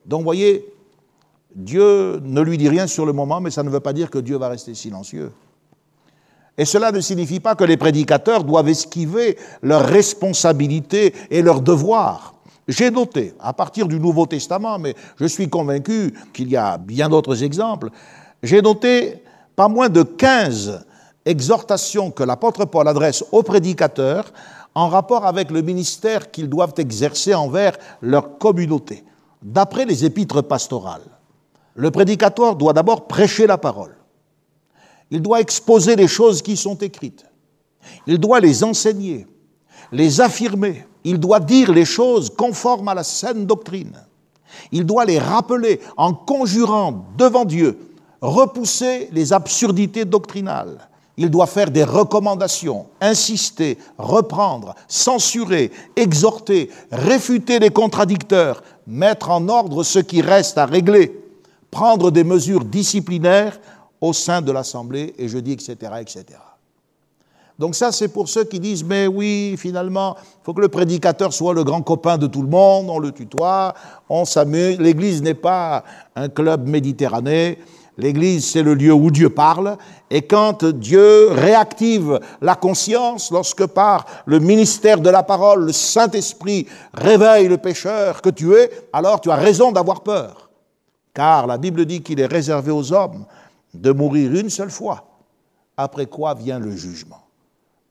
[0.06, 0.66] Donc, voyez,
[1.54, 4.18] Dieu ne lui dit rien sur le moment, mais ça ne veut pas dire que
[4.18, 5.30] Dieu va rester silencieux.
[6.56, 12.34] Et cela ne signifie pas que les prédicateurs doivent esquiver leurs responsabilités et leurs devoirs.
[12.68, 17.08] J'ai noté, à partir du Nouveau Testament, mais je suis convaincu qu'il y a bien
[17.08, 17.88] d'autres exemples,
[18.42, 19.22] j'ai noté
[19.56, 20.84] pas moins de 15
[21.24, 24.32] exhortations que l'apôtre Paul adresse aux prédicateurs
[24.74, 29.02] en rapport avec le ministère qu'ils doivent exercer envers leur communauté.
[29.42, 31.08] D'après les épîtres pastorales,
[31.74, 33.96] le prédicateur doit d'abord prêcher la parole.
[35.10, 37.24] Il doit exposer les choses qui sont écrites.
[38.06, 39.26] Il doit les enseigner,
[39.92, 43.96] les affirmer, il doit dire les choses conformes à la saine doctrine.
[44.72, 47.78] Il doit les rappeler en conjurant devant Dieu,
[48.20, 50.88] repousser les absurdités doctrinales.
[51.16, 59.82] Il doit faire des recommandations, insister, reprendre, censurer, exhorter, réfuter les contradicteurs, mettre en ordre
[59.82, 61.20] ce qui reste à régler,
[61.70, 63.58] prendre des mesures disciplinaires
[64.00, 66.24] au sein de l'Assemblée, et je dis etc., etc.
[67.58, 71.32] Donc ça, c'est pour ceux qui disent, mais oui, finalement, il faut que le prédicateur
[71.32, 73.74] soit le grand copain de tout le monde, on le tutoie,
[74.08, 74.78] on s'amuse.
[74.78, 75.82] L'Église n'est pas
[76.14, 77.54] un club méditerranéen,
[77.96, 79.76] l'Église, c'est le lieu où Dieu parle,
[80.08, 86.68] et quand Dieu réactive la conscience, lorsque par le ministère de la parole, le Saint-Esprit
[86.94, 90.48] réveille le pécheur que tu es, alors tu as raison d'avoir peur.
[91.12, 93.26] Car la Bible dit qu'il est réservé aux hommes
[93.74, 95.04] de mourir une seule fois,
[95.76, 97.27] après quoi vient le jugement.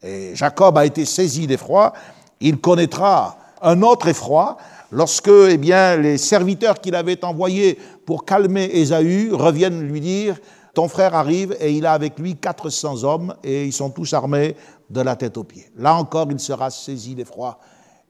[0.04, 1.94] Et Jacob a été saisi d'effroi.
[2.40, 4.58] Il connaîtra un autre effroi
[4.92, 10.38] lorsque eh bien, les serviteurs qu'il avait envoyés pour calmer Ésaü reviennent lui dire
[10.74, 14.56] Ton frère arrive et il a avec lui 400 hommes et ils sont tous armés
[14.90, 15.70] de la tête aux pieds.
[15.78, 17.60] Là encore, il sera saisi d'effroi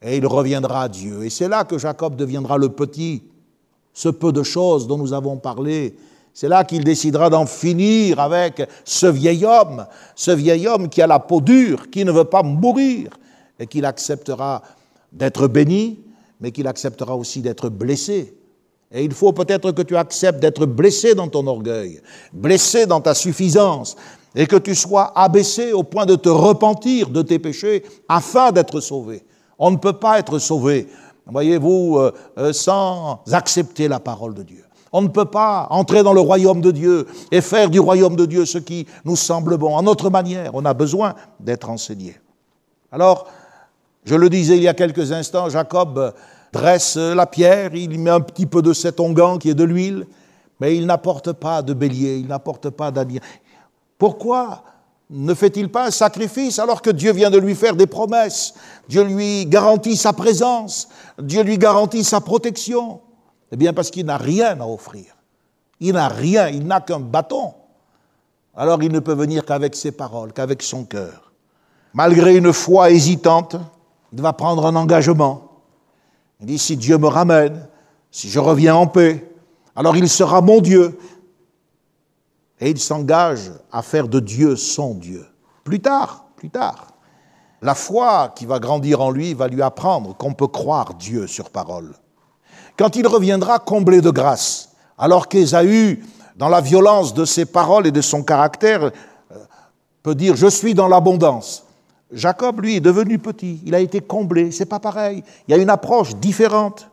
[0.01, 1.23] et il reviendra à Dieu.
[1.23, 3.23] Et c'est là que Jacob deviendra le petit,
[3.93, 5.95] ce peu de choses dont nous avons parlé
[6.39, 11.07] c'est là qu'il décidera d'en finir avec ce vieil homme, ce vieil homme qui a
[11.07, 13.09] la peau dure, qui ne veut pas mourir,
[13.59, 14.61] et qu'il acceptera
[15.11, 15.99] d'être béni,
[16.39, 18.37] mais qu'il acceptera aussi d'être blessé.
[18.91, 23.15] Et il faut peut-être que tu acceptes d'être blessé dans ton orgueil, blessé dans ta
[23.15, 23.95] suffisance,
[24.35, 28.79] et que tu sois abaissé au point de te repentir de tes péchés afin d'être
[28.79, 29.23] sauvé.
[29.57, 30.87] On ne peut pas être sauvé,
[31.25, 34.66] voyez-vous, euh, euh, sans accepter la parole de Dieu.
[34.91, 38.25] On ne peut pas entrer dans le royaume de Dieu et faire du royaume de
[38.25, 39.77] Dieu ce qui nous semble bon.
[39.77, 42.19] À notre manière, on a besoin d'être enseigné.
[42.91, 43.27] Alors,
[44.05, 46.13] je le disais il y a quelques instants, Jacob
[46.53, 50.07] dresse la pierre, il met un petit peu de cet onguent qui est de l'huile,
[50.59, 53.19] mais il n'apporte pas de bélier, il n'apporte pas d'agneau.
[53.97, 54.63] Pourquoi
[55.09, 58.53] ne fait-il pas un sacrifice alors que Dieu vient de lui faire des promesses?
[58.87, 60.87] Dieu lui garantit sa présence,
[61.21, 63.01] Dieu lui garantit sa protection.
[63.51, 65.15] Eh bien, parce qu'il n'a rien à offrir.
[65.79, 67.53] Il n'a rien, il n'a qu'un bâton.
[68.55, 71.31] Alors il ne peut venir qu'avec ses paroles, qu'avec son cœur.
[71.93, 73.55] Malgré une foi hésitante,
[74.11, 75.61] il va prendre un engagement.
[76.39, 77.67] Il dit, si Dieu me ramène,
[78.11, 79.31] si je reviens en paix,
[79.75, 80.97] alors il sera mon Dieu.
[82.59, 85.25] Et il s'engage à faire de Dieu son Dieu.
[85.63, 86.87] Plus tard, plus tard,
[87.61, 91.51] la foi qui va grandir en lui va lui apprendre qu'on peut croire Dieu sur
[91.51, 91.93] parole.
[92.77, 96.03] Quand il reviendra comblé de grâce, alors qu'Ésaü,
[96.35, 99.35] dans la violence de ses paroles et de son caractère, euh,
[100.03, 101.65] peut dire Je suis dans l'abondance.
[102.11, 105.61] Jacob, lui, est devenu petit, il a été comblé, c'est pas pareil, il y a
[105.61, 106.89] une approche différente.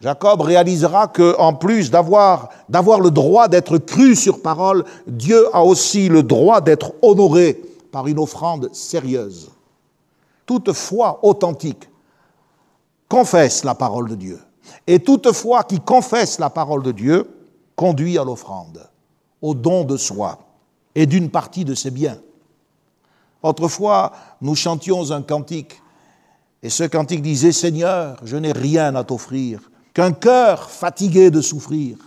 [0.00, 5.64] Jacob réalisera que, en plus d'avoir, d'avoir le droit d'être cru sur parole, Dieu a
[5.64, 7.60] aussi le droit d'être honoré
[7.92, 9.50] par une offrande sérieuse.
[10.46, 11.88] Toute foi authentique
[13.08, 14.38] confesse la parole de Dieu.
[14.88, 17.30] Et toute foi qui confesse la parole de Dieu
[17.76, 18.88] conduit à l'offrande,
[19.42, 20.38] au don de soi
[20.94, 22.18] et d'une partie de ses biens.
[23.42, 25.80] Autrefois, nous chantions un cantique,
[26.62, 31.98] et ce cantique disait, Seigneur, je n'ai rien à t'offrir, qu'un cœur fatigué de souffrir.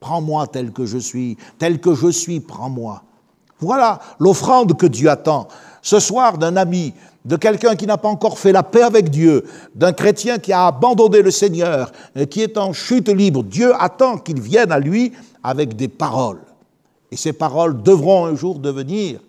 [0.00, 3.02] Prends-moi tel que je suis, tel que je suis, prends-moi.
[3.60, 5.48] Voilà l'offrande que Dieu attend.
[5.82, 9.44] Ce soir, d'un ami, de quelqu'un qui n'a pas encore fait la paix avec Dieu,
[9.74, 11.92] d'un chrétien qui a abandonné le Seigneur,
[12.30, 16.40] qui est en chute libre, Dieu attend qu'il vienne à lui avec des paroles.
[17.10, 19.20] Et ces paroles devront un jour devenir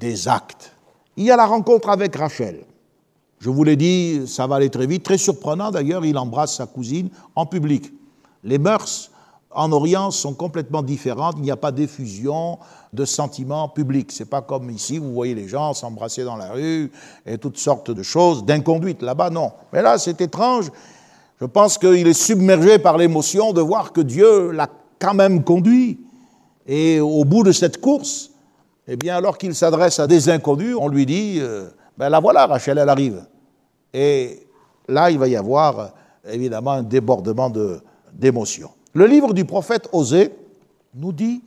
[0.00, 0.72] des actes.
[1.16, 2.64] Il y a la rencontre avec Rachel.
[3.38, 5.02] Je vous l'ai dit, ça va aller très vite.
[5.02, 7.92] Très surprenant d'ailleurs, il embrasse sa cousine en public.
[8.42, 9.10] Les mœurs
[9.54, 11.36] en Orient sont complètement différentes.
[11.38, 12.58] Il n'y a pas d'effusion
[12.92, 14.12] de sentiments publics.
[14.12, 16.90] C'est pas comme ici, vous voyez les gens s'embrasser dans la rue
[17.26, 19.02] et toutes sortes de choses d'inconduite.
[19.02, 19.52] Là-bas, non.
[19.72, 20.70] Mais là, c'est étrange.
[21.40, 26.00] Je pense qu'il est submergé par l'émotion de voir que Dieu l'a quand même conduit.
[26.66, 28.30] Et au bout de cette course,
[28.86, 32.46] eh bien, alors qu'il s'adresse à des inconnus, on lui dit, euh, ben la voilà,
[32.46, 33.24] Rachel, elle arrive.
[33.92, 34.46] Et
[34.88, 35.90] là, il va y avoir
[36.28, 37.52] évidemment un débordement
[38.12, 38.70] d'émotions.
[38.94, 40.32] Le livre du prophète Osée
[40.94, 41.42] nous dit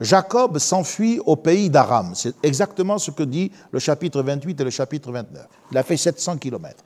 [0.00, 2.12] Jacob s'enfuit au pays d'Aram.
[2.14, 5.46] C'est exactement ce que dit le chapitre 28 et le chapitre 29.
[5.70, 6.84] Il a fait 700 kilomètres.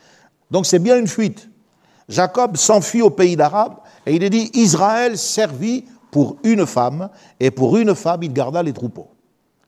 [0.51, 1.49] Donc c'est bien une fuite.
[2.09, 7.51] Jacob s'enfuit au pays d'Aram et il est dit Israël servit pour une femme et
[7.51, 9.09] pour une femme il garda les troupeaux.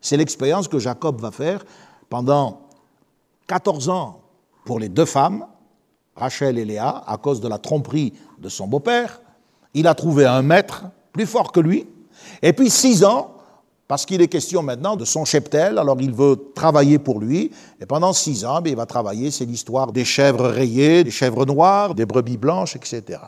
[0.01, 1.65] C'est l'expérience que Jacob va faire
[2.09, 2.61] pendant
[3.49, 4.21] 14 ans
[4.65, 5.47] pour les deux femmes,
[6.15, 9.21] Rachel et Léa, à cause de la tromperie de son beau-père.
[9.79, 11.87] Il a trouvé un maître plus fort que lui.
[12.43, 13.31] Et puis six ans,
[13.87, 17.53] parce qu'il est question maintenant de son cheptel, alors il veut travailler pour lui.
[17.81, 21.47] Et pendant six ans, ben, il va travailler, c'est l'histoire des chèvres rayées, des chèvres
[21.47, 23.21] noires, des brebis blanches, etc.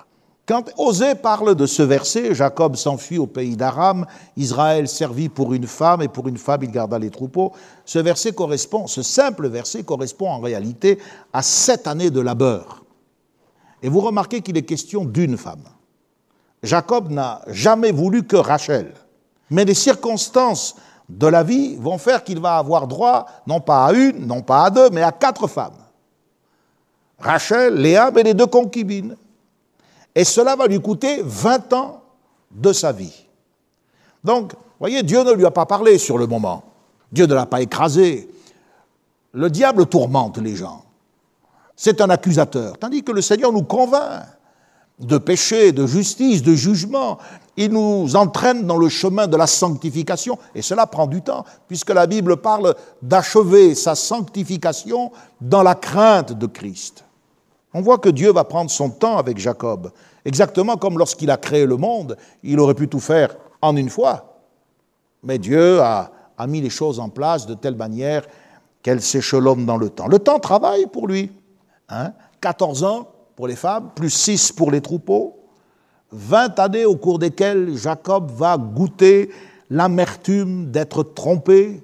[0.45, 4.05] Quand Osée parle de ce verset, Jacob s'enfuit au pays d'Aram,
[4.37, 7.53] Israël servit pour une femme et pour une femme il garda les troupeaux.
[7.85, 10.99] Ce verset correspond, ce simple verset correspond en réalité
[11.33, 12.85] à sept années de labeur.
[13.85, 15.63] Et vous remarquez qu'il est question d'une femme.
[16.63, 18.93] Jacob n'a jamais voulu que Rachel.
[19.51, 20.77] Mais les circonstances
[21.09, 24.65] de la vie vont faire qu'il va avoir droit non pas à une, non pas
[24.65, 25.75] à deux, mais à quatre femmes.
[27.19, 29.17] Rachel, Léa, et les deux concubines.
[30.15, 32.03] Et cela va lui coûter 20 ans
[32.51, 33.27] de sa vie.
[34.25, 36.65] Donc, voyez, Dieu ne lui a pas parlé sur le moment.
[37.13, 38.29] Dieu ne l'a pas écrasé.
[39.33, 40.85] Le diable tourmente les gens.
[41.77, 42.79] C'est un accusateur.
[42.79, 44.25] Tandis que le Seigneur nous convainc
[45.01, 47.19] de péché, de justice, de jugement.
[47.57, 50.39] Il nous entraîne dans le chemin de la sanctification.
[50.55, 55.11] Et cela prend du temps, puisque la Bible parle d'achever sa sanctification
[55.41, 57.05] dans la crainte de Christ.
[57.73, 59.93] On voit que Dieu va prendre son temps avec Jacob,
[60.25, 64.43] exactement comme lorsqu'il a créé le monde, il aurait pu tout faire en une fois.
[65.23, 66.11] Mais Dieu a,
[66.49, 68.27] mis les choses en place de telle manière
[68.83, 70.09] qu'elles s'échelonnent dans le temps.
[70.09, 71.31] Le temps travaille pour lui.
[71.91, 73.09] Hein 14 ans
[73.41, 75.35] pour les femmes, plus 6 pour les troupeaux.
[76.13, 79.31] 20 années au cours desquelles Jacob va goûter
[79.71, 81.83] l'amertume d'être trompé,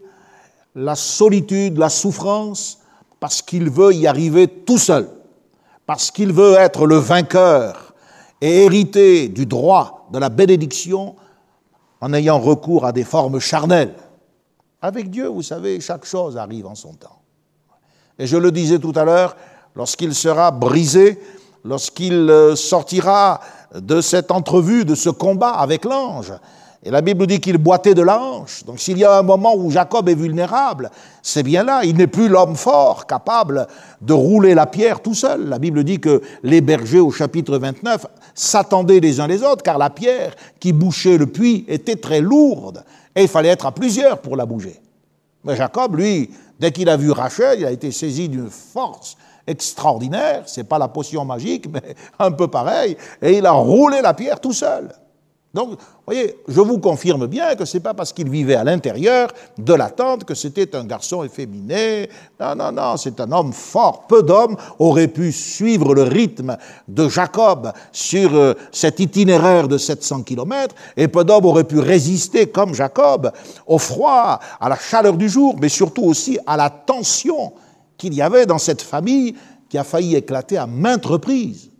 [0.74, 2.80] la solitude, la souffrance,
[3.20, 5.08] parce qu'il veut y arriver tout seul.
[5.86, 7.94] parce qu'il veut être le vainqueur
[8.42, 11.16] et hériter du droit de la bénédiction
[12.02, 13.94] en ayant recours à des formes charnelles.
[14.82, 17.22] Avec Dieu, vous savez, chaque chose arrive en son temps.
[18.18, 19.36] Et je le disais tout à l'heure,
[19.74, 21.18] lorsqu'il sera brisé,
[21.66, 23.40] lorsqu'il euh, sortira
[23.74, 26.32] de cette entrevue, de ce combat avec l'ange,
[26.86, 28.62] et la Bible dit qu'il boitait de la hanche.
[28.64, 31.80] Donc s'il y a un moment où Jacob est vulnérable, c'est bien là.
[31.82, 33.66] Il n'est plus l'homme fort, capable
[34.00, 35.48] de rouler la pierre tout seul.
[35.48, 38.06] La Bible dit que les bergers au chapitre 29
[38.36, 42.84] s'attendaient les uns les autres, car la pierre qui bouchait le puits était très lourde,
[43.16, 44.80] et il fallait être à plusieurs pour la bouger.
[45.42, 49.16] Mais Jacob, lui, dès qu'il a vu Rachel, il a été saisi d'une force
[49.46, 50.44] extraordinaire.
[50.46, 54.40] C'est pas la potion magique, mais un peu pareil, et il a roulé la pierre
[54.40, 54.90] tout seul.
[55.56, 55.76] Donc, vous
[56.06, 59.72] voyez, je vous confirme bien que ce n'est pas parce qu'il vivait à l'intérieur de
[59.72, 62.10] la tente que c'était un garçon efféminé.
[62.38, 64.06] Non, non, non, c'est un homme fort.
[64.06, 70.24] Peu d'hommes auraient pu suivre le rythme de Jacob sur euh, cet itinéraire de 700
[70.24, 73.32] kilomètres, et peu d'hommes auraient pu résister, comme Jacob,
[73.66, 77.54] au froid, à la chaleur du jour, mais surtout aussi à la tension
[77.96, 79.34] qu'il y avait dans cette famille
[79.68, 81.70] qui a failli éclater à maintes reprises.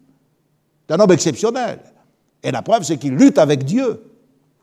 [0.87, 1.81] C'est un homme exceptionnel.
[2.43, 4.03] Et la preuve, c'est qu'il lutte avec Dieu.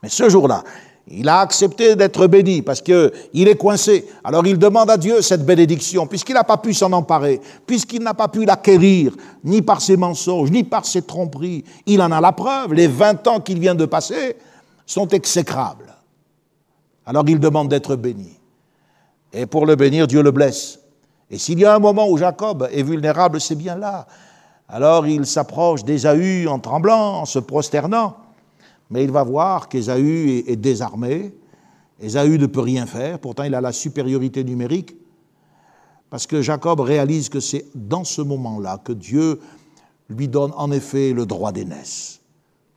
[0.01, 0.63] Mais ce jour-là,
[1.07, 4.07] il a accepté d'être béni parce qu'il est coincé.
[4.23, 8.13] Alors il demande à Dieu cette bénédiction, puisqu'il n'a pas pu s'en emparer, puisqu'il n'a
[8.13, 11.65] pas pu l'acquérir, ni par ses mensonges, ni par ses tromperies.
[11.85, 12.73] Il en a la preuve.
[12.73, 14.37] Les 20 ans qu'il vient de passer
[14.85, 15.93] sont exécrables.
[17.05, 18.39] Alors il demande d'être béni.
[19.33, 20.79] Et pour le bénir, Dieu le blesse.
[21.33, 24.05] Et s'il y a un moment où Jacob est vulnérable, c'est bien là.
[24.69, 28.17] Alors il s'approche d'Ésaü en tremblant, en se prosternant,
[28.91, 31.33] mais il va voir qu'Ésaü est, désarmé.
[31.99, 34.95] Ésaü ne peut rien faire, pourtant il a la supériorité numérique,
[36.11, 39.39] parce que Jacob réalise que c'est dans ce moment-là que Dieu
[40.09, 42.21] lui donne en effet le droit d'aînesse.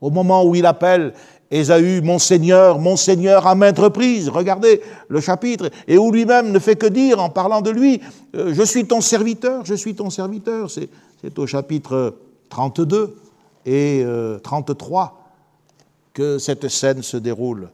[0.01, 1.13] Au moment où il appelle
[1.51, 6.59] Ésaü, mon Seigneur, mon Seigneur à maintes reprises, regardez le chapitre, et où lui-même ne
[6.59, 8.01] fait que dire en parlant de lui,
[8.35, 10.71] euh, je suis ton serviteur, je suis ton serviteur.
[10.71, 12.15] C'est au chapitre
[12.49, 13.17] 32
[13.65, 14.05] et
[14.43, 15.83] 33 euh,
[16.13, 17.69] que cette scène se déroule.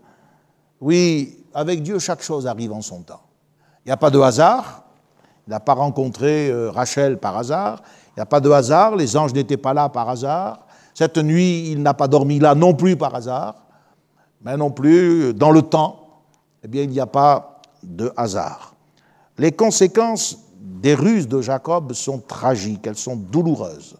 [0.81, 3.23] Oui, avec Dieu, chaque chose arrive en son temps.
[3.85, 4.85] Il n'y a pas de hasard.
[5.47, 7.83] Il n'a pas rencontré euh, Rachel par hasard.
[8.09, 8.97] Il n'y a pas de hasard.
[8.97, 10.66] Les anges n'étaient pas là par hasard.
[10.95, 13.62] Cette nuit, il n'a pas dormi là non plus par hasard.
[14.45, 16.22] Mais non plus, dans le temps,
[16.64, 18.74] eh bien, il n'y a pas de hasard.
[19.38, 23.97] Les conséquences des ruses de Jacob sont tragiques, elles sont douloureuses.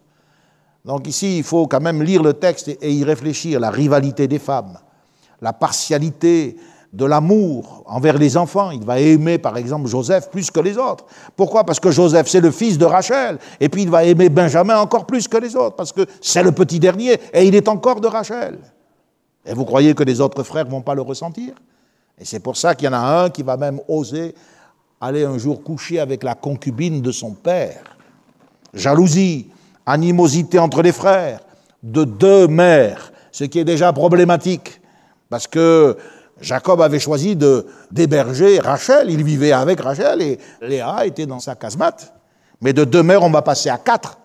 [0.85, 3.59] Donc ici, il faut quand même lire le texte et y réfléchir.
[3.59, 4.77] La rivalité des femmes,
[5.41, 6.57] la partialité
[6.91, 8.71] de l'amour envers les enfants.
[8.71, 11.05] Il va aimer, par exemple, Joseph plus que les autres.
[11.35, 11.63] Pourquoi?
[11.63, 13.39] Parce que Joseph, c'est le fils de Rachel.
[13.59, 16.51] Et puis il va aimer Benjamin encore plus que les autres, parce que c'est le
[16.51, 18.59] petit dernier et il est encore de Rachel.
[19.45, 21.53] Et vous croyez que les autres frères ne vont pas le ressentir?
[22.19, 24.35] Et c'est pour ça qu'il y en a un qui va même oser
[25.01, 27.97] aller un jour coucher avec la concubine de son père.
[28.73, 29.49] Jalousie,
[29.85, 31.41] animosité entre les frères,
[31.81, 34.79] de deux mères, ce qui est déjà problématique,
[35.29, 35.97] parce que
[36.39, 37.35] Jacob avait choisi
[37.91, 42.13] d'héberger Rachel, il vivait avec Rachel et Léa était dans sa casemate.
[42.61, 44.17] Mais de deux mères, on va passer à quatre,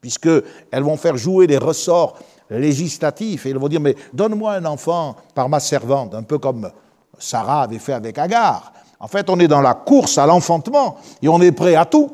[0.00, 0.44] puisqu'elles
[0.82, 2.18] vont faire jouer les ressorts
[2.50, 6.70] législatifs et elles vont dire, mais donne-moi un enfant par ma servante, un peu comme
[7.18, 8.72] Sarah avait fait avec Agar.
[9.00, 12.10] En fait, on est dans la course à l'enfantement et on est prêt à tout.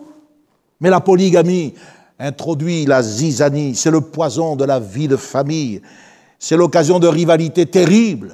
[0.81, 1.75] Mais la polygamie
[2.19, 5.81] introduit la zizanie, c'est le poison de la vie de famille,
[6.39, 8.33] c'est l'occasion de rivalités terribles.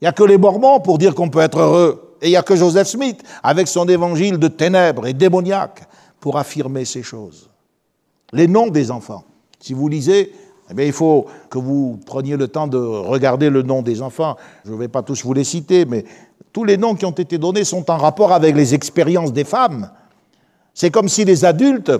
[0.00, 2.36] Il n'y a que les Mormons pour dire qu'on peut être heureux, et il n'y
[2.36, 5.86] a que Joseph Smith avec son évangile de ténèbres et démoniaque
[6.20, 7.50] pour affirmer ces choses.
[8.32, 9.24] Les noms des enfants,
[9.60, 10.32] si vous lisez,
[10.82, 14.36] eh il faut que vous preniez le temps de regarder le nom des enfants.
[14.64, 16.04] Je ne vais pas tous vous les citer, mais
[16.52, 19.90] tous les noms qui ont été donnés sont en rapport avec les expériences des femmes.
[20.72, 21.92] C'est comme si les adultes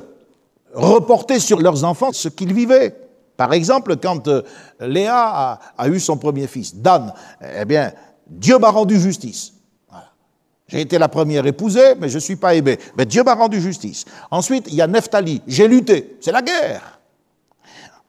[0.73, 2.95] reportaient sur leurs enfants ce qu'ils vivaient.
[3.37, 4.43] Par exemple, quand euh,
[4.81, 7.13] Léa a, eu son premier fils, Dan,
[7.59, 7.93] eh bien,
[8.29, 9.53] Dieu m'a rendu justice.
[10.67, 12.79] J'ai été la première épousée, mais je ne suis pas aimé.
[12.97, 14.07] Mais Dieu m'a rendu justice.
[14.31, 15.43] Ensuite, il y a Nephtali.
[15.47, 16.17] J'ai lutté.
[16.21, 16.99] C'est la guerre.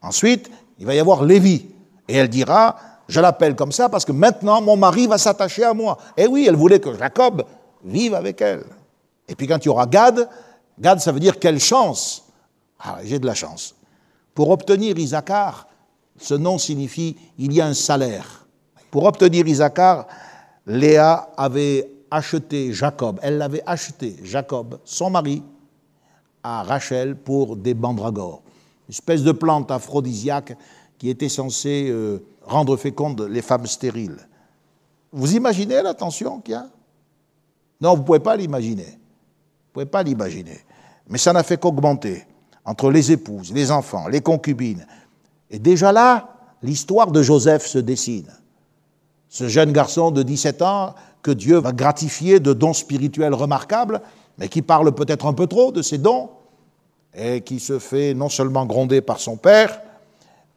[0.06, 1.66] Ensuite, il va y avoir Lévi.
[2.08, 2.76] Et elle dira,
[3.08, 5.98] je l'appelle comme ça parce que maintenant mon mari va s'attacher à moi.
[6.16, 7.44] Et eh oui, elle voulait que Jacob
[7.84, 8.64] vive avec elle.
[9.28, 10.28] Et puis quand il y aura Gad,
[10.78, 12.24] Gad ça veut dire quelle chance?
[12.78, 13.74] Ah, j'ai de la chance.
[14.34, 15.66] Pour obtenir Isaacar,
[16.18, 18.46] ce nom signifie il y a un salaire.
[18.90, 20.06] Pour obtenir Isaacar,
[20.66, 25.42] Léa avait acheté Jacob, elle l'avait acheté, Jacob, son mari,
[26.42, 28.42] à Rachel pour des mandragores,
[28.88, 30.56] espèce de plante aphrodisiaque
[30.98, 34.16] qui était censée euh, rendre fécondes les femmes stériles.
[35.12, 36.68] Vous imaginez la tension qu'il y a?
[37.80, 38.84] Non, vous ne pouvez pas l'imaginer.
[38.84, 40.60] Vous ne pouvez pas l'imaginer.
[41.08, 42.24] Mais ça n'a fait qu'augmenter
[42.64, 44.86] entre les épouses, les enfants, les concubines.
[45.50, 48.30] Et déjà là, l'histoire de Joseph se dessine.
[49.28, 54.00] Ce jeune garçon de 17 ans que Dieu va gratifier de dons spirituels remarquables,
[54.38, 56.30] mais qui parle peut-être un peu trop de ses dons,
[57.16, 59.80] et qui se fait non seulement gronder par son père,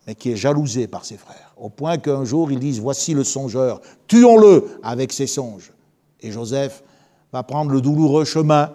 [0.05, 3.23] mais qui est jalousé par ses frères, au point qu'un jour ils disent, voici le
[3.23, 5.71] songeur, tuons-le avec ses songes.
[6.19, 6.83] Et Joseph
[7.31, 8.71] va prendre le douloureux chemin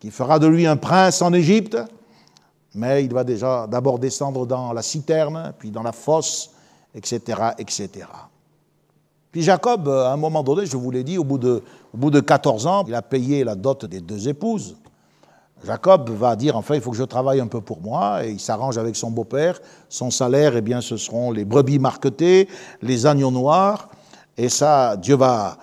[0.00, 1.76] qui fera de lui un prince en Égypte,
[2.74, 6.50] mais il va déjà d'abord descendre dans la citerne, puis dans la fosse,
[6.94, 7.20] etc.,
[7.58, 8.06] etc.
[9.30, 11.62] Puis Jacob, à un moment donné, je vous l'ai dit, au bout, de,
[11.92, 14.76] au bout de 14 ans, il a payé la dot des deux épouses.
[15.64, 18.40] Jacob va dire, enfin, il faut que je travaille un peu pour moi, et il
[18.40, 19.58] s'arrange avec son beau-père.
[19.88, 22.48] Son salaire, eh bien, ce seront les brebis marquetées,
[22.82, 23.88] les agneaux noirs,
[24.36, 25.56] et ça, Dieu va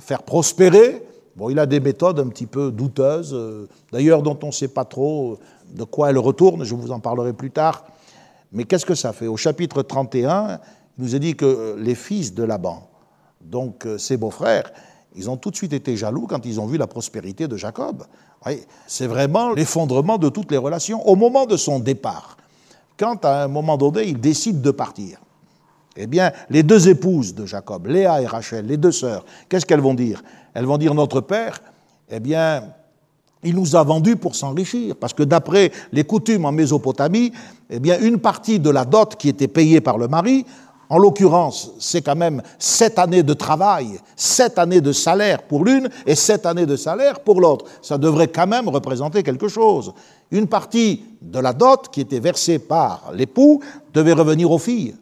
[0.00, 1.06] faire prospérer.
[1.36, 4.68] Bon, il a des méthodes un petit peu douteuses, euh, d'ailleurs, dont on ne sait
[4.68, 5.38] pas trop
[5.72, 7.84] de quoi elles retournent, je vous en parlerai plus tard.
[8.52, 9.28] Mais qu'est-ce que ça fait?
[9.28, 10.60] Au chapitre 31,
[10.98, 12.86] il nous est dit que les fils de Laban,
[13.40, 14.70] donc euh, ses beaux-frères,
[15.16, 18.04] ils ont tout de suite été jaloux quand ils ont vu la prospérité de Jacob.
[18.86, 21.06] c'est vraiment l'effondrement de toutes les relations.
[21.08, 22.36] Au moment de son départ,
[22.98, 25.18] quand à un moment donné, il décide de partir,
[25.96, 29.80] eh bien, les deux épouses de Jacob, Léa et Rachel, les deux sœurs, qu'est-ce qu'elles
[29.80, 30.22] vont dire?
[30.54, 31.60] Elles vont dire Notre père,
[32.10, 32.64] eh bien,
[33.42, 37.32] il nous a vendus pour s'enrichir, parce que d'après les coutumes en Mésopotamie,
[37.68, 40.46] eh une partie de la dot qui était payée par le mari
[40.92, 45.88] en l'occurrence, c'est quand même sept années de travail, sept années de salaire pour l'une
[46.04, 47.64] et sept années de salaire pour l'autre.
[47.80, 49.94] Ça devrait quand même représenter quelque chose.
[50.30, 53.62] Une partie de la dot qui était versée par l'époux
[53.94, 54.94] devait revenir aux filles.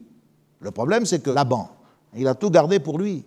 [0.61, 1.69] Le problème, c'est que Laban,
[2.15, 3.25] il a tout gardé pour lui.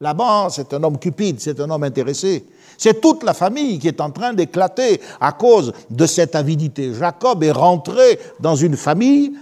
[0.00, 2.46] Laban, c'est un homme cupide, c'est un homme intéressé.
[2.78, 6.94] C'est toute la famille qui est en train d'éclater à cause de cette avidité.
[6.94, 9.34] Jacob est rentré dans une famille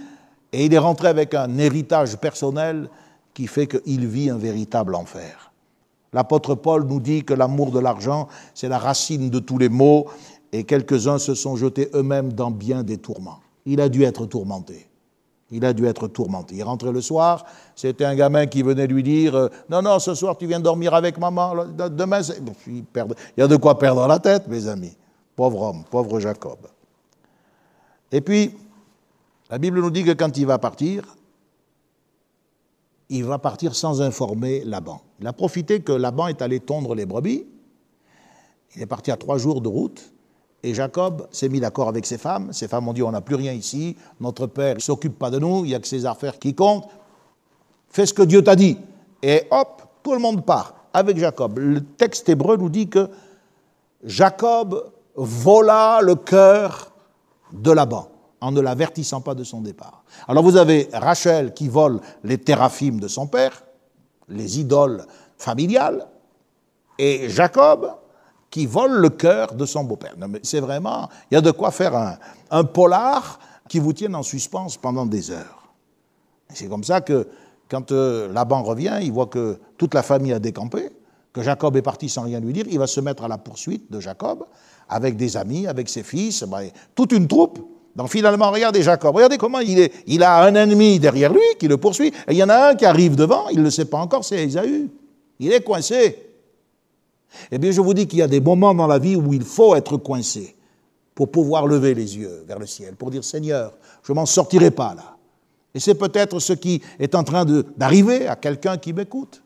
[0.55, 2.89] et il est rentré avec un héritage personnel
[3.33, 5.51] qui fait qu'il vit un véritable enfer.
[6.13, 10.05] L'apôtre Paul nous dit que l'amour de l'argent, c'est la racine de tous les maux,
[10.53, 13.41] et quelques-uns se sont jetés eux-mêmes dans bien des tourments.
[13.65, 14.87] Il a dû être tourmenté.
[15.51, 16.55] Il a dû être tourmenté.
[16.55, 17.43] Il rentrait le soir,
[17.75, 20.93] c'était un gamin qui venait lui dire euh, Non, non, ce soir tu viens dormir
[20.93, 22.21] avec maman, demain
[22.65, 22.83] il
[23.37, 24.95] y a de quoi perdre la tête, mes amis.
[25.35, 26.59] Pauvre homme, pauvre Jacob.
[28.09, 28.55] Et puis,
[29.55, 31.15] la Bible nous dit que quand il va partir,
[33.07, 35.01] il va partir sans informer Laban.
[35.21, 37.45] Il a profité que Laban est allé tondre les brebis.
[38.75, 40.11] Il est parti à trois jours de route.
[40.61, 42.51] Et Jacob s'est mis d'accord avec ses femmes.
[42.51, 43.95] Ses femmes ont dit On n'a plus rien ici.
[44.19, 45.63] Notre père ne s'occupe pas de nous.
[45.63, 46.89] Il n'y a que ses affaires qui comptent.
[47.87, 48.77] Fais ce que Dieu t'a dit.
[49.23, 51.59] Et hop, tout le monde part avec Jacob.
[51.59, 53.07] Le texte hébreu nous dit que
[54.03, 56.91] Jacob vola le cœur
[57.53, 58.09] de Laban
[58.41, 60.03] en ne l'avertissant pas de son départ.
[60.27, 63.63] Alors vous avez Rachel qui vole les théraphimes de son père,
[64.29, 65.05] les idoles
[65.37, 66.07] familiales,
[66.97, 67.91] et Jacob
[68.49, 70.15] qui vole le cœur de son beau-père.
[70.43, 72.17] C'est vraiment, il y a de quoi faire un,
[72.51, 75.73] un polar qui vous tienne en suspens pendant des heures.
[76.53, 77.27] C'est comme ça que
[77.69, 80.89] quand euh, Laban revient, il voit que toute la famille a décampé,
[81.33, 83.91] que Jacob est parti sans rien lui dire, il va se mettre à la poursuite
[83.91, 84.45] de Jacob
[84.87, 87.59] avec des amis, avec ses fils, ben, toute une troupe
[87.95, 89.93] donc finalement, regardez Jacob, regardez comment il est.
[90.05, 92.75] Il a un ennemi derrière lui qui le poursuit, et il y en a un
[92.75, 94.89] qui arrive devant, il ne le sait pas encore, c'est Ésaü.
[95.39, 96.19] Il est coincé.
[97.51, 99.43] Eh bien, je vous dis qu'il y a des moments dans la vie où il
[99.43, 100.55] faut être coincé
[101.13, 103.73] pour pouvoir lever les yeux vers le ciel, pour dire Seigneur,
[104.03, 105.15] je m'en sortirai pas là.
[105.73, 107.45] Et c'est peut-être ce qui est en train
[107.77, 109.41] d'arriver à quelqu'un qui m'écoute.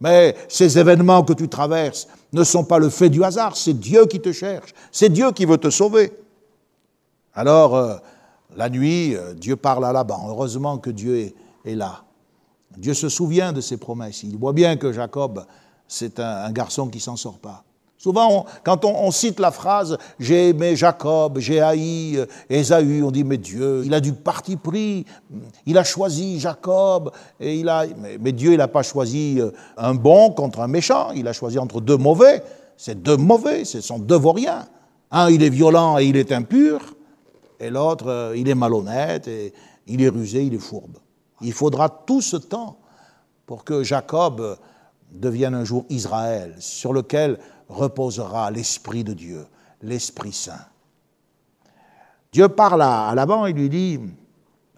[0.00, 4.06] Mais ces événements que tu traverses ne sont pas le fait du hasard, c'est Dieu
[4.06, 6.12] qui te cherche, c'est Dieu qui veut te sauver.
[7.34, 7.96] Alors, euh,
[8.56, 10.26] la nuit, euh, Dieu parle à Laban.
[10.28, 11.32] Heureusement que Dieu
[11.64, 12.02] est, là.
[12.76, 14.22] Dieu se souvient de ses promesses.
[14.22, 15.44] Il voit bien que Jacob,
[15.86, 17.64] c'est un, garçon qui s'en sort pas.
[17.98, 23.24] Souvent, quand on, cite la phrase J'ai aimé Jacob, j'ai haï euh, Ésaü, on dit
[23.24, 25.04] Mais Dieu, il a du parti pris,
[25.66, 27.84] il a choisi Jacob, et il a,
[28.20, 29.38] mais, Dieu, il n'a pas choisi
[29.76, 32.42] un bon contre un méchant, il a choisi entre deux mauvais.
[32.76, 34.66] C'est deux mauvais, ce sont deux vauriens.
[35.10, 36.80] Un, il est violent et il est impur,
[37.60, 39.30] et l'autre, euh, il est malhonnête,
[39.86, 40.96] il est rusé, il est fourbe.
[41.42, 42.78] Il faudra tout ce temps
[43.46, 44.56] pour que Jacob
[45.12, 47.38] devienne un jour Israël, sur lequel
[47.68, 49.46] reposera l'Esprit de Dieu,
[49.82, 50.66] l'Esprit Saint.
[52.32, 54.00] Dieu parle à Laban et lui dit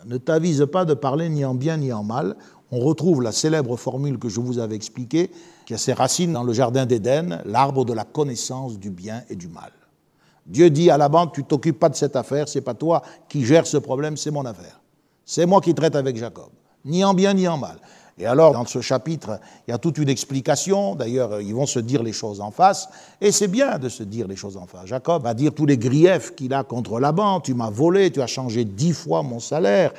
[0.07, 2.37] Ne t'avise pas de parler ni en bien ni en mal.
[2.71, 5.31] On retrouve la célèbre formule que je vous avais expliquée,
[5.67, 9.37] qui a ses racines dans le jardin d'Éden, l'arbre de la connaissance du bien et
[9.37, 9.73] du mal.
[10.47, 13.67] Dieu dit à Laban Tu t'occupes pas de cette affaire, c'est pas toi qui gères
[13.67, 14.81] ce problème, c'est mon affaire.
[15.25, 16.51] C'est moi qui traite avec Jacob,
[16.85, 17.79] ni en bien ni en mal.
[18.19, 20.95] Et alors, dans ce chapitre, il y a toute une explication.
[20.95, 22.89] D'ailleurs, ils vont se dire les choses en face.
[23.21, 24.87] Et c'est bien de se dire les choses en face.
[24.87, 27.41] Jacob va dire tous les griefs qu'il a contre Laban.
[27.41, 29.93] Tu m'as volé, tu as changé dix fois mon salaire.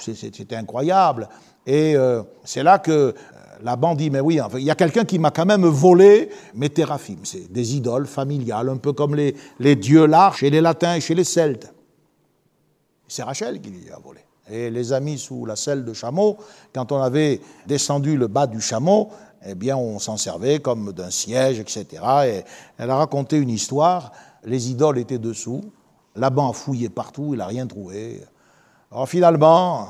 [0.00, 1.28] C'était incroyable.
[1.66, 3.14] Et euh, c'est là que
[3.58, 6.70] euh, Laban dit, mais oui, il y a quelqu'un qui m'a quand même volé mes
[6.70, 7.18] théraphim.
[7.24, 11.00] C'est des idoles familiales, un peu comme les, les dieux là chez les latins et
[11.00, 11.72] chez les celtes.
[13.06, 14.20] C'est Rachel qui lui a volé.
[14.50, 16.38] Et les amis sous la selle de chameau,
[16.72, 19.10] quand on avait descendu le bas du chameau,
[19.46, 21.86] eh bien, on s'en servait comme d'un siège, etc.
[22.26, 22.44] Et
[22.78, 24.12] elle a raconté une histoire.
[24.44, 25.62] Les idoles étaient dessous.
[26.16, 28.22] Laban a fouillé partout, il n'a rien trouvé.
[28.90, 29.86] Alors finalement,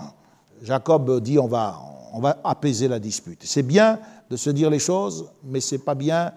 [0.62, 1.78] Jacob dit on va,
[2.12, 3.40] on va apaiser la dispute.
[3.44, 3.98] C'est bien
[4.30, 6.32] de se dire les choses, mais c'est pas bien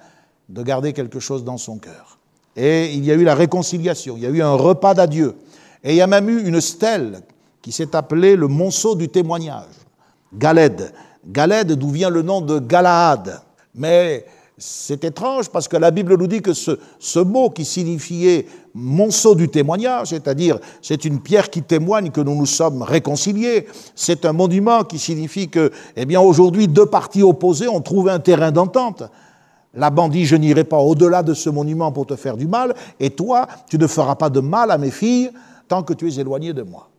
[0.50, 2.18] de garder quelque chose dans son cœur.
[2.56, 5.36] Et il y a eu la réconciliation, il y a eu un repas d'adieu.
[5.84, 7.22] Et il y a même eu une stèle
[7.62, 9.74] qui s'est appelé le monceau du témoignage,
[10.34, 10.94] Galed.
[11.26, 13.42] Galed, d'où vient le nom de Galaad.
[13.76, 14.26] Mais
[14.62, 18.46] c'est étrange parce que la Bible nous dit que ce, mot qui signifiait
[18.76, 24.24] monceau du témoignage, c'est-à-dire c'est une pierre qui témoigne que nous nous sommes réconciliés, c'est
[24.24, 28.52] un monument qui signifie que, eh bien, aujourd'hui, deux parties opposées ont trouvé un terrain
[28.52, 29.04] d'entente.
[29.74, 33.10] La bandit, je n'irai pas au-delà de ce monument pour te faire du mal, et
[33.10, 35.32] toi, tu ne feras pas de mal à mes filles
[35.68, 36.92] tant que tu es éloigné de moi.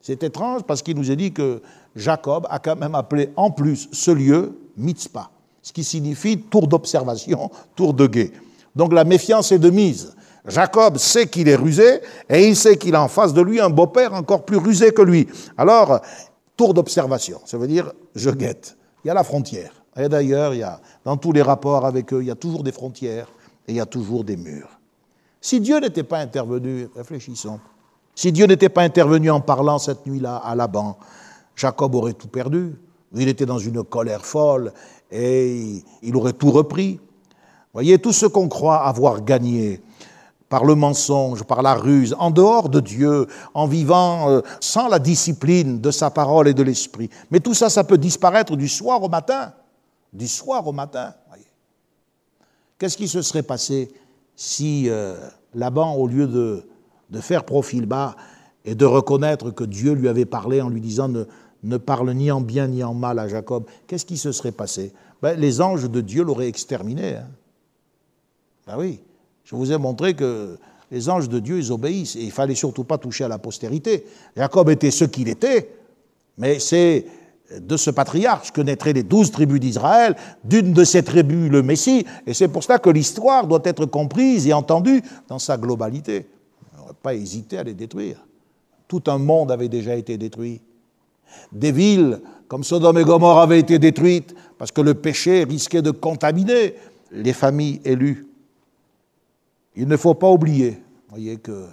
[0.00, 1.62] C'est étrange parce qu'il nous est dit que
[1.96, 5.30] Jacob a quand même appelé en plus ce lieu Mitzpah,
[5.64, 8.32] ce qui signifie tour d'observation, tour de guet.
[8.76, 10.14] Donc la méfiance est de mise.
[10.46, 13.70] Jacob sait qu'il est rusé et il sait qu'il a en face de lui un
[13.70, 15.26] beau-père encore plus rusé que lui.
[15.56, 16.02] Alors,
[16.54, 18.76] tour d'observation, ça veut dire je guette.
[19.02, 19.72] Il y a la frontière.
[19.96, 22.62] Et d'ailleurs, il y a, dans tous les rapports avec eux, il y a toujours
[22.62, 23.28] des frontières
[23.66, 24.68] et il y a toujours des murs.
[25.40, 27.58] Si Dieu n'était pas intervenu, réfléchissons,
[28.14, 30.98] si Dieu n'était pas intervenu en parlant cette nuit-là à Laban,
[31.56, 32.74] Jacob aurait tout perdu.
[33.14, 34.72] Il était dans une colère folle
[35.10, 37.00] et il aurait tout repris.
[37.72, 39.80] Voyez, tout ce qu'on croit avoir gagné
[40.48, 44.98] par le mensonge, par la ruse, en dehors de Dieu, en vivant euh, sans la
[44.98, 47.10] discipline de sa parole et de l'esprit.
[47.30, 49.52] Mais tout ça, ça peut disparaître du soir au matin.
[50.12, 51.14] Du soir au matin.
[52.78, 53.92] Qu'est-ce qui se serait passé
[54.36, 55.16] si euh,
[55.54, 56.68] Laban, au lieu de
[57.10, 58.16] de faire profil bas
[58.64, 61.10] et de reconnaître que Dieu lui avait parlé en lui disant
[61.64, 64.92] ne parle ni en bien ni en mal à Jacob, qu'est-ce qui se serait passé?
[65.22, 67.16] Ben, Les anges de Dieu l'auraient exterminé.
[67.16, 67.28] Hein.
[68.66, 69.00] Ben oui,
[69.44, 70.56] je vous ai montré que
[70.90, 74.06] les anges de Dieu, ils obéissent et il fallait surtout pas toucher à la postérité.
[74.36, 75.70] Jacob était ce qu'il était,
[76.38, 77.06] mais c'est
[77.58, 82.06] de ce patriarche que naîtraient les douze tribus d'Israël, d'une de ces tribus le Messie,
[82.26, 86.26] et c'est pour cela que l'histoire doit être comprise et entendue dans sa globalité
[87.04, 88.26] pas hésité à les détruire.
[88.88, 90.60] Tout un monde avait déjà été détruit.
[91.52, 95.90] Des villes comme Sodome et Gomorre avaient été détruites parce que le péché risquait de
[95.90, 96.74] contaminer
[97.10, 98.26] les familles élues.
[99.76, 101.66] Il ne faut pas oublier, voyez, que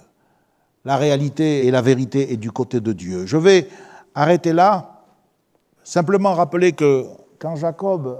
[0.84, 3.26] la réalité et la vérité est du côté de Dieu.
[3.26, 3.68] Je vais
[4.14, 5.04] arrêter là,
[5.84, 7.04] simplement rappeler que
[7.38, 8.18] quand Jacob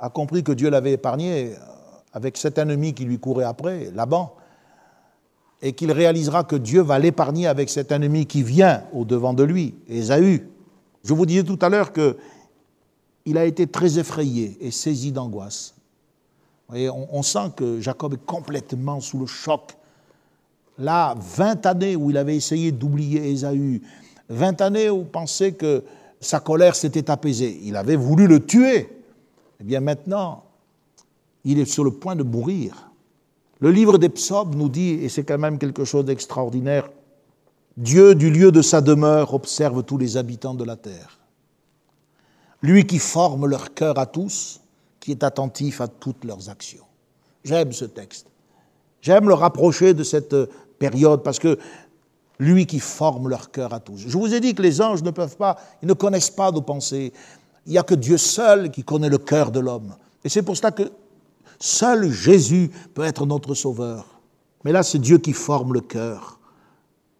[0.00, 1.54] a compris que Dieu l'avait épargné
[2.12, 4.34] avec cet ennemi qui lui courait après, Laban,
[5.62, 9.74] et qu'il réalisera que Dieu va l'épargner avec cet ennemi qui vient au-devant de lui,
[9.88, 10.48] Ésaü.
[11.04, 15.74] Je vous disais tout à l'heure qu'il a été très effrayé et saisi d'angoisse.
[16.68, 19.76] On, on sent que Jacob est complètement sous le choc.
[20.78, 23.80] Là, 20 années où il avait essayé d'oublier Ésaü,
[24.28, 25.84] 20 années où il pensait que
[26.20, 28.90] sa colère s'était apaisée, il avait voulu le tuer.
[29.60, 30.44] Eh bien maintenant,
[31.44, 32.90] il est sur le point de mourir.
[33.60, 36.90] Le livre des psaumes nous dit, et c'est quand même quelque chose d'extraordinaire,
[37.76, 41.18] Dieu du lieu de sa demeure observe tous les habitants de la terre.
[42.62, 44.60] Lui qui forme leur cœur à tous,
[45.00, 46.84] qui est attentif à toutes leurs actions.
[47.44, 48.26] J'aime ce texte.
[49.00, 50.34] J'aime le rapprocher de cette
[50.78, 51.58] période parce que
[52.38, 54.04] lui qui forme leur cœur à tous.
[54.06, 56.62] Je vous ai dit que les anges ne peuvent pas, ils ne connaissent pas nos
[56.62, 57.12] pensées.
[57.66, 59.94] Il n'y a que Dieu seul qui connaît le cœur de l'homme.
[60.24, 60.90] Et c'est pour cela que
[61.58, 64.06] Seul Jésus peut être notre sauveur.
[64.64, 66.38] Mais là, c'est Dieu qui forme le cœur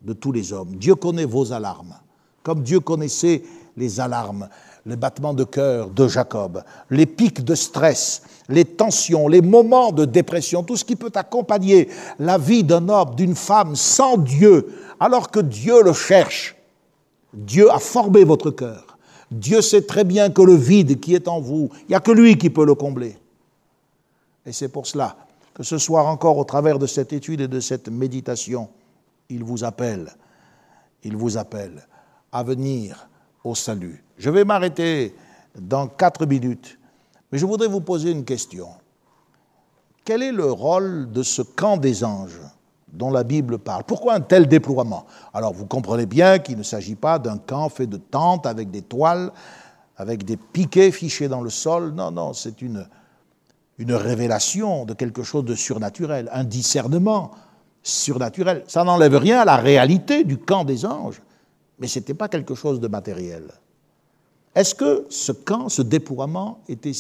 [0.02, 0.76] de tous les hommes.
[0.76, 1.94] Dieu connaît vos alarmes,
[2.42, 3.42] comme Dieu connaissait
[3.76, 4.48] les alarmes.
[4.86, 10.04] les battements de cœur de Jacob, les pics de stress, les tensions, les moments de
[10.04, 11.88] dépression, tout ce qui peut accompagner
[12.20, 14.68] la vie d'un homme, d'une femme sans Dieu,
[15.00, 16.54] alors que Dieu le cherche.
[17.34, 18.96] Dieu a formé votre cœur.
[19.30, 22.12] Dieu sait très bien que le vide qui est en vous, il n'y a que
[22.12, 23.18] lui qui peut le combler.
[24.46, 25.16] Et c'est pour cela
[25.52, 28.68] que ce soir encore, au travers de cette étude et de cette méditation,
[29.28, 30.12] il vous appelle,
[31.02, 31.86] il vous appelle
[32.30, 33.08] à venir
[33.42, 34.04] au salut.
[34.18, 35.14] Je vais m'arrêter
[35.58, 36.78] dans quatre minutes,
[37.32, 38.68] mais je voudrais vous poser une question.
[40.04, 42.40] Quel est le rôle de ce camp des anges
[42.92, 43.82] dont la Bible parle?
[43.84, 45.06] Pourquoi un tel déploiement?
[45.32, 48.82] Alors vous comprenez bien qu'il ne s'agit pas d'un camp fait de tentes avec des
[48.82, 49.32] toiles,
[49.96, 51.92] avec des piquets fichés dans le sol.
[51.94, 52.86] Non, non, c'est une,
[53.78, 57.32] une révélation de quelque chose de surnaturel, un discernement
[57.82, 58.64] surnaturel.
[58.66, 61.20] Ça n'enlève rien à la réalité du camp des anges,
[61.78, 63.44] mais ce n'était pas quelque chose de matériel.
[64.54, 66.92] Est-ce que ce camp, ce déploiement était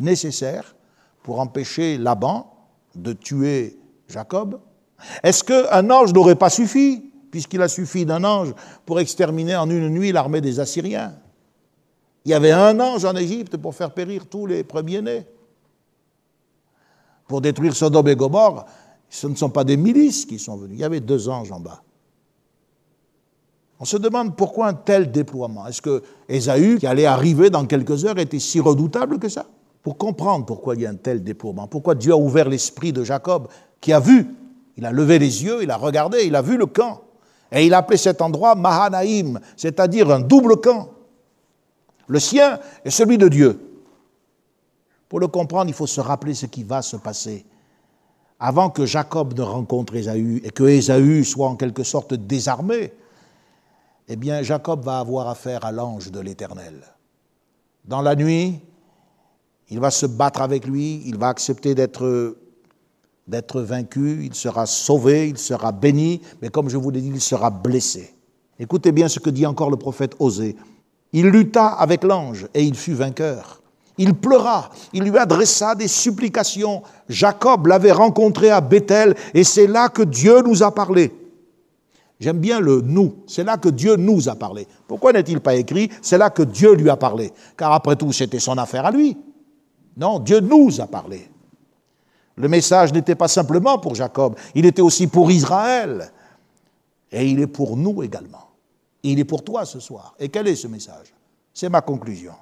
[0.00, 0.74] nécessaire
[1.22, 2.52] pour empêcher Laban
[2.96, 3.78] de tuer
[4.08, 4.60] Jacob?
[5.22, 8.52] Est-ce qu'un ange n'aurait pas suffi, puisqu'il a suffi d'un ange
[8.84, 11.14] pour exterminer en une nuit l'armée des Assyriens?
[12.24, 15.26] Il y avait un ange en Égypte pour faire périr tous les premiers-nés
[17.26, 18.66] pour détruire Sodome et Gomorre,
[19.08, 20.76] ce ne sont pas des milices qui sont venus.
[20.76, 21.82] Il y avait deux anges en bas.
[23.80, 25.66] On se demande pourquoi un tel déploiement.
[25.66, 29.46] Est-ce que Ésaü, qui allait arriver dans quelques heures, était si redoutable que ça?
[29.82, 33.04] Pour comprendre pourquoi il y a un tel déploiement, pourquoi Dieu a ouvert l'esprit de
[33.04, 33.48] Jacob,
[33.80, 34.34] qui a vu,
[34.76, 37.02] il a levé les yeux, il a regardé, il a vu le camp.
[37.52, 40.90] Et il a appelé cet endroit Mahanaïm, c'est-à-dire un double camp.
[42.06, 43.60] Le sien et celui de Dieu.
[45.08, 47.44] Pour le comprendre, il faut se rappeler ce qui va se passer.
[48.40, 52.92] Avant que Jacob ne rencontre Ésaü et que Ésaü soit en quelque sorte désarmé,
[54.08, 56.82] eh bien Jacob va avoir affaire à l'ange de l'Éternel.
[57.84, 58.60] Dans la nuit,
[59.70, 62.36] il va se battre avec lui, il va accepter d'être
[63.26, 67.20] d'être vaincu, il sera sauvé, il sera béni, mais comme je vous l'ai dit, il
[67.20, 68.14] sera blessé.
[68.58, 70.56] Écoutez bien ce que dit encore le prophète Osée.
[71.12, 73.62] Il lutta avec l'ange et il fut vainqueur.
[73.96, 76.82] Il pleura, il lui adressa des supplications.
[77.08, 81.12] Jacob l'avait rencontré à Bethel et c'est là que Dieu nous a parlé.
[82.18, 84.66] J'aime bien le nous, c'est là que Dieu nous a parlé.
[84.88, 88.40] Pourquoi n'est-il pas écrit c'est là que Dieu lui a parlé Car après tout, c'était
[88.40, 89.16] son affaire à lui.
[89.96, 91.28] Non, Dieu nous a parlé.
[92.36, 96.10] Le message n'était pas simplement pour Jacob, il était aussi pour Israël.
[97.12, 98.48] Et il est pour nous également.
[99.04, 100.14] Il est pour toi ce soir.
[100.18, 101.14] Et quel est ce message?
[101.52, 102.32] C'est ma conclusion.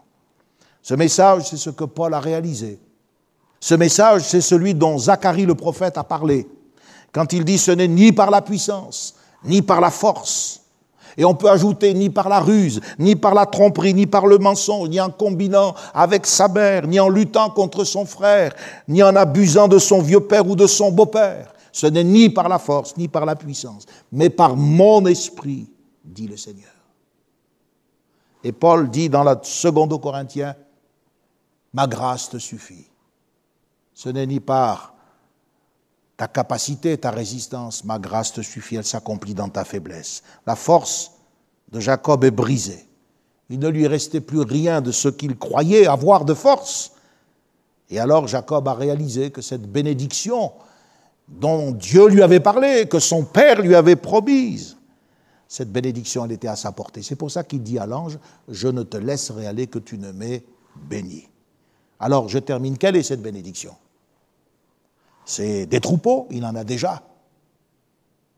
[0.83, 2.80] Ce message, c'est ce que Paul a réalisé.
[3.61, 6.49] Ce message, c'est celui dont Zacharie le prophète a parlé,
[7.12, 9.14] quand il dit ce n'est ni par la puissance,
[9.45, 10.61] ni par la force.
[11.16, 14.39] Et on peut ajouter ni par la ruse, ni par la tromperie, ni par le
[14.39, 18.55] mensonge, ni en combinant avec sa mère, ni en luttant contre son frère,
[18.89, 21.53] ni en abusant de son vieux père ou de son beau-père.
[21.70, 25.70] Ce n'est ni par la force, ni par la puissance, mais par mon esprit,
[26.05, 26.72] dit le Seigneur.
[28.43, 30.57] Et Paul dit dans la seconde aux Corinthiens,
[31.73, 32.87] ma grâce te suffit.
[33.95, 34.95] Ce n'est ni par
[36.16, 40.23] ta capacité, ta résistance, ma grâce te suffit, elle s'accomplit dans ta faiblesse.
[40.47, 41.12] La force
[41.70, 42.87] de Jacob est brisée.
[43.51, 46.93] Il ne lui restait plus rien de ce qu'il croyait avoir de force.
[47.91, 50.53] Et alors Jacob a réalisé que cette bénédiction
[51.29, 54.77] dont Dieu lui avait parlé, que son père lui avait promise,
[55.49, 57.03] cette bénédiction, elle était à sa portée.
[57.03, 58.18] C'est pour ça qu'il dit à l'ange,
[58.49, 60.45] je ne te laisserai aller que tu ne m'aies
[60.89, 61.29] béni.
[62.03, 62.76] Alors je termine.
[62.76, 63.74] Quelle est cette bénédiction?
[65.24, 67.00] C'est des troupeaux, il en a déjà.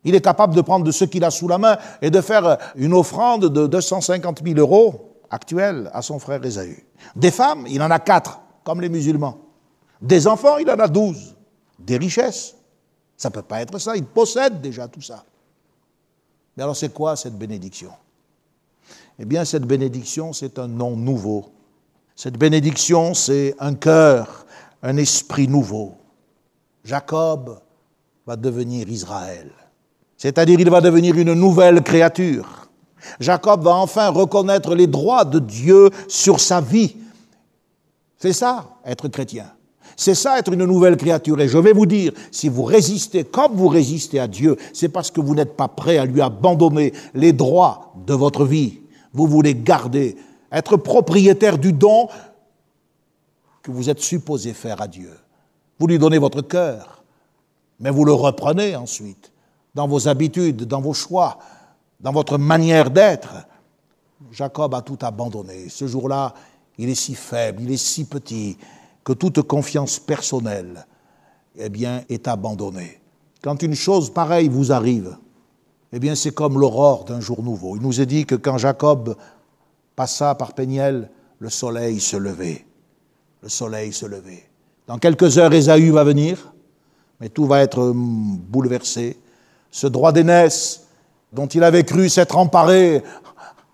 [0.04, 2.58] Il est capable de prendre de ce qu'il a sous la main et de faire
[2.76, 6.84] une offrande de 250 000 euros actuels à son frère Esaü.
[7.16, 9.38] Des femmes, il en a quatre, comme les musulmans.
[10.02, 11.34] Des enfants, il en a douze.
[11.78, 12.54] Des richesses.
[13.16, 15.24] Ça ne peut pas être ça, il possède déjà tout ça.
[16.54, 17.92] Mais alors c'est quoi cette bénédiction?
[19.18, 21.53] Eh bien cette bénédiction, c'est un nom nouveau
[22.14, 24.46] cette bénédiction, c'est un cœur,
[24.82, 25.94] un esprit nouveau.
[26.84, 27.58] Jacob
[28.26, 29.50] va devenir Israël,
[30.16, 32.68] c'est-à-dire il va devenir une nouvelle créature.
[33.20, 36.96] Jacob va enfin reconnaître les droits de Dieu sur sa vie.
[38.18, 39.46] C'est ça, être chrétien.
[39.96, 41.40] C'est ça, être une nouvelle créature.
[41.40, 45.10] Et je vais vous dire, si vous résistez comme vous résistez à Dieu, c'est parce
[45.10, 48.80] que vous n'êtes pas prêt à lui abandonner les droits de votre vie.
[49.12, 50.16] Vous voulez garder
[50.54, 52.08] être propriétaire du don
[53.62, 55.12] que vous êtes supposé faire à Dieu.
[55.78, 57.02] Vous lui donnez votre cœur,
[57.80, 59.32] mais vous le reprenez ensuite
[59.74, 61.38] dans vos habitudes, dans vos choix,
[61.98, 63.34] dans votre manière d'être.
[64.30, 65.68] Jacob a tout abandonné.
[65.68, 66.34] Ce jour-là,
[66.78, 68.56] il est si faible, il est si petit,
[69.02, 70.86] que toute confiance personnelle,
[71.56, 73.00] eh bien, est abandonnée.
[73.42, 75.16] Quand une chose pareille vous arrive,
[75.92, 77.76] eh bien, c'est comme l'aurore d'un jour nouveau.
[77.76, 79.16] Il nous est dit que quand Jacob
[79.96, 82.64] passa par Péniel, le soleil se levait.
[83.42, 84.48] Le soleil se levait.
[84.86, 86.52] Dans quelques heures, Ésaü va venir,
[87.20, 89.18] mais tout va être hum, bouleversé.
[89.70, 90.84] Ce droit d'aînesse
[91.32, 93.02] dont il avait cru s'être emparé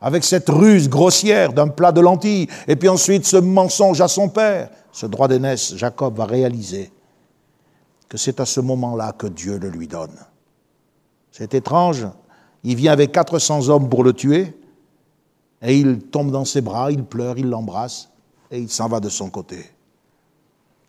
[0.01, 4.29] avec cette ruse grossière d'un plat de lentilles, et puis ensuite ce mensonge à son
[4.29, 6.91] père, ce droit d'aînesse, Jacob va réaliser
[8.09, 10.17] que c'est à ce moment-là que Dieu le lui donne.
[11.31, 12.07] C'est étrange,
[12.65, 14.59] il vient avec 400 hommes pour le tuer,
[15.63, 18.09] et il tombe dans ses bras, il pleure, il l'embrasse,
[18.51, 19.65] et il s'en va de son côté.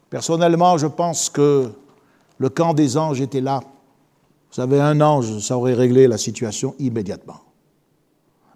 [0.10, 1.72] Personnellement, je pense que
[2.38, 3.62] le camp des anges était là.
[3.64, 7.42] Vous savez, un ange, ça aurait réglé la situation immédiatement.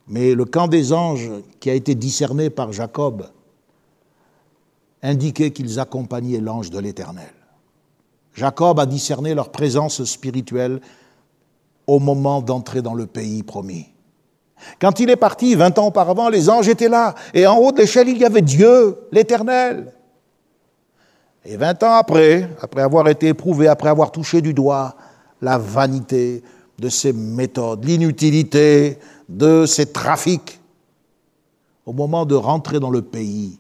[0.08, 3.28] Mais le camp des anges qui a été discerné par Jacob
[5.02, 7.34] indiquait qu'ils accompagnaient l'ange de l'Éternel.
[8.34, 10.82] Jacob a discerné leur présence spirituelle
[11.88, 13.88] au moment d'entrer dans le pays promis.
[14.80, 17.80] Quand il est parti, vingt ans auparavant, les anges étaient là, et en haut de
[17.80, 19.94] l'échelle, il y avait Dieu, l'Éternel.
[21.46, 24.96] Et vingt ans après, après avoir été éprouvé, après avoir touché du doigt
[25.42, 26.44] la vanité
[26.80, 28.98] de ses méthodes, l'inutilité
[29.30, 30.60] de ses trafics,
[31.86, 33.60] au moment de rentrer dans le pays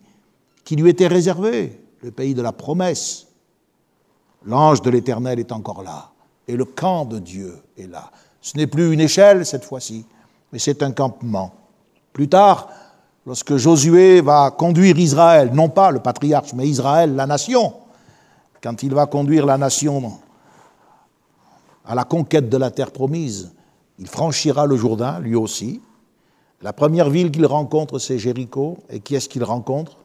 [0.63, 3.27] qui lui était réservé, le pays de la promesse,
[4.45, 6.11] l'ange de l'Éternel est encore là,
[6.47, 8.11] et le camp de Dieu est là.
[8.41, 10.05] Ce n'est plus une échelle cette fois-ci,
[10.55, 11.53] mais c'est un campement.
[12.13, 12.69] Plus tard,
[13.25, 17.73] lorsque Josué va conduire Israël, non pas le patriarche, mais Israël, la nation,
[18.63, 20.13] quand il va conduire la nation
[21.83, 23.51] à la conquête de la terre promise,
[23.99, 25.81] il franchira le Jourdain, lui aussi.
[26.61, 28.77] La première ville qu'il rencontre, c'est Jéricho.
[28.89, 29.97] Et qui est-ce qu'il rencontre?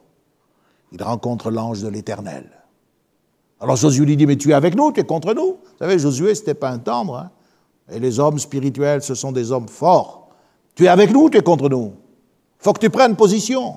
[0.91, 2.51] Il rencontre l'ange de l'Éternel.
[3.61, 5.59] Alors Josué lui dit, mais tu es avec nous, tu es contre nous.
[5.63, 7.19] Vous savez, Josué, ce n'était pas un tendre.
[7.19, 7.31] Hein.
[7.93, 10.20] et les hommes spirituels, ce sont des hommes forts.
[10.75, 11.95] Tu es avec nous, tu es contre nous.
[12.61, 13.77] Il faut que tu prennes position.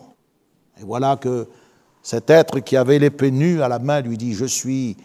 [0.80, 1.48] Et voilà que
[2.02, 4.98] cet être qui avait l'épée nue à la main lui dit, je suis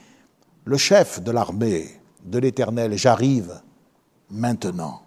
[0.64, 1.86] le chef de l'armée
[2.24, 3.60] de l'Éternel, j'arrive
[4.30, 5.02] maintenant.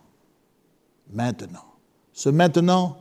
[1.14, 1.66] Maintenant.
[2.14, 2.98] Ce maintenant,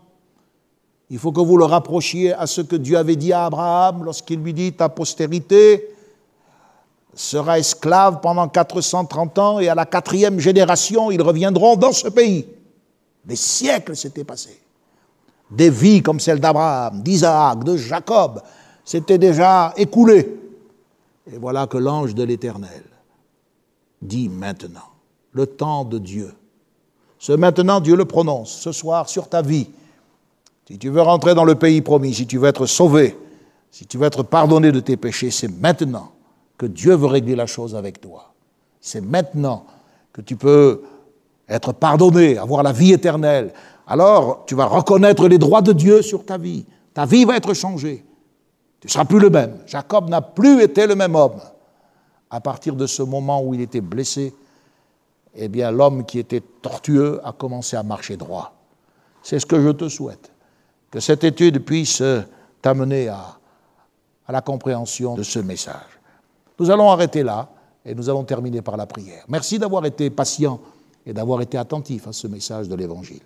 [1.08, 4.40] il faut que vous le rapprochiez à ce que Dieu avait dit à Abraham lorsqu'il
[4.40, 5.88] lui dit, ta postérité
[7.14, 12.46] sera esclave pendant 430 ans et à la quatrième génération, ils reviendront dans ce pays.
[13.24, 14.60] Des siècles s'étaient passés.
[15.50, 18.42] Des vies comme celle d'Abraham, d'Isaac, de Jacob
[18.84, 20.36] s'étaient déjà écoulées.
[21.32, 22.84] Et voilà que l'ange de l'Éternel
[24.00, 24.88] dit maintenant,
[25.32, 26.34] le temps de Dieu
[27.20, 29.68] ce maintenant, Dieu le prononce ce soir sur ta vie.
[30.66, 33.16] Si tu veux rentrer dans le pays promis, si tu veux être sauvé,
[33.70, 36.12] si tu veux être pardonné de tes péchés, c'est maintenant
[36.56, 38.32] que Dieu veut régler la chose avec toi.
[38.80, 39.66] C'est maintenant
[40.14, 40.82] que tu peux
[41.50, 43.52] être pardonné, avoir la vie éternelle.
[43.86, 46.64] Alors, tu vas reconnaître les droits de Dieu sur ta vie.
[46.94, 48.04] Ta vie va être changée.
[48.80, 49.58] Tu ne seras plus le même.
[49.66, 51.40] Jacob n'a plus été le même homme.
[52.30, 54.32] À partir de ce moment où il était blessé,
[55.34, 58.52] eh bien l'homme qui était tortueux a commencé à marcher droit.
[59.22, 60.30] C'est ce que je te souhaite,
[60.90, 62.02] que cette étude puisse
[62.62, 63.36] t'amener à,
[64.26, 66.00] à la compréhension de ce message.
[66.58, 67.48] Nous allons arrêter là
[67.84, 69.24] et nous allons terminer par la prière.
[69.28, 70.60] Merci d'avoir été patient
[71.06, 73.22] et d'avoir été attentif à ce message de l'Évangile.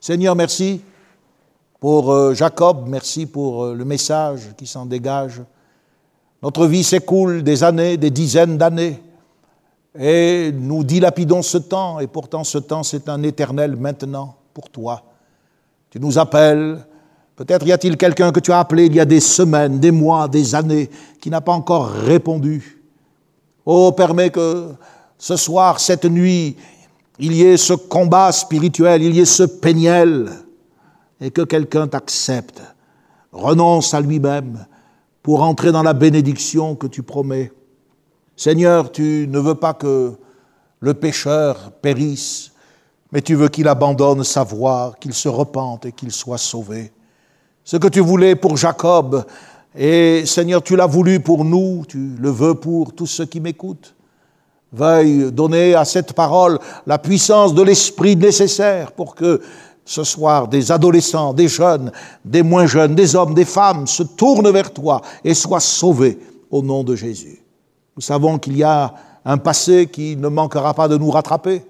[0.00, 0.82] Seigneur, merci
[1.80, 5.42] pour euh, Jacob, merci pour euh, le message qui s'en dégage.
[6.42, 9.00] Notre vie s'écoule des années, des dizaines d'années
[9.98, 15.02] et nous dilapidons ce temps, et pourtant ce temps, c'est un éternel maintenant pour toi.
[15.90, 16.78] Tu nous appelles,
[17.36, 20.28] peut-être y a-t-il quelqu'un que tu as appelé il y a des semaines, des mois,
[20.28, 20.88] des années,
[21.20, 22.82] qui n'a pas encore répondu.
[23.66, 24.68] Oh, permets que
[25.22, 26.56] ce soir, cette nuit,
[27.20, 30.28] il y ait ce combat spirituel, il y ait ce péniel,
[31.20, 32.60] et que quelqu'un t'accepte,
[33.30, 34.66] renonce à lui-même
[35.22, 37.52] pour entrer dans la bénédiction que tu promets.
[38.34, 40.14] Seigneur, tu ne veux pas que
[40.80, 42.50] le pécheur périsse,
[43.12, 46.90] mais tu veux qu'il abandonne sa voie, qu'il se repente et qu'il soit sauvé.
[47.62, 49.24] Ce que tu voulais pour Jacob,
[49.76, 53.94] et Seigneur, tu l'as voulu pour nous, tu le veux pour tous ceux qui m'écoutent.
[54.72, 59.40] Veuille donner à cette parole la puissance de l'esprit nécessaire pour que
[59.84, 61.92] ce soir des adolescents, des jeunes,
[62.24, 66.18] des moins jeunes, des hommes, des femmes se tournent vers toi et soient sauvés
[66.50, 67.42] au nom de Jésus.
[67.96, 68.94] Nous savons qu'il y a
[69.24, 71.62] un passé qui ne manquera pas de nous rattraper,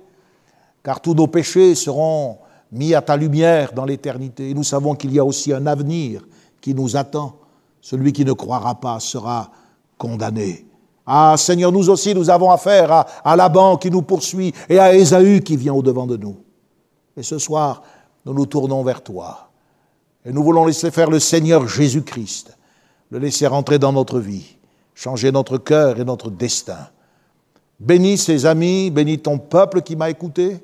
[0.83, 2.39] car tous nos péchés seront
[2.71, 4.55] mis à ta lumière dans l'éternité.
[4.55, 6.23] Nous savons qu'il y a aussi un avenir
[6.61, 7.37] qui nous attend.
[7.81, 9.51] Celui qui ne croira pas sera
[9.99, 10.67] condamné.
[11.07, 15.41] Ah Seigneur, nous aussi, nous avons affaire à, Laban qui nous poursuit et à Ésaü
[15.41, 16.37] qui vient au-devant de nous.
[17.17, 17.83] Et ce soir,
[18.25, 19.49] nous nous tournons vers toi.
[20.25, 22.57] Et nous voulons laisser faire le Seigneur Jésus-Christ,
[23.11, 24.57] le laisser rentrer dans notre vie,
[24.95, 26.79] changer notre cœur et notre destin.
[27.81, 30.61] Bénis ses amis, bénis ton peuple qui m'a écouté,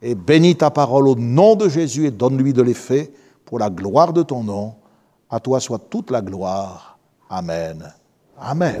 [0.00, 3.12] et bénis ta parole au nom de Jésus et donne-lui de l'effet
[3.44, 4.74] pour la gloire de ton nom.
[5.30, 6.98] À toi soit toute la gloire.
[7.28, 7.92] Amen.
[8.38, 8.80] Amen.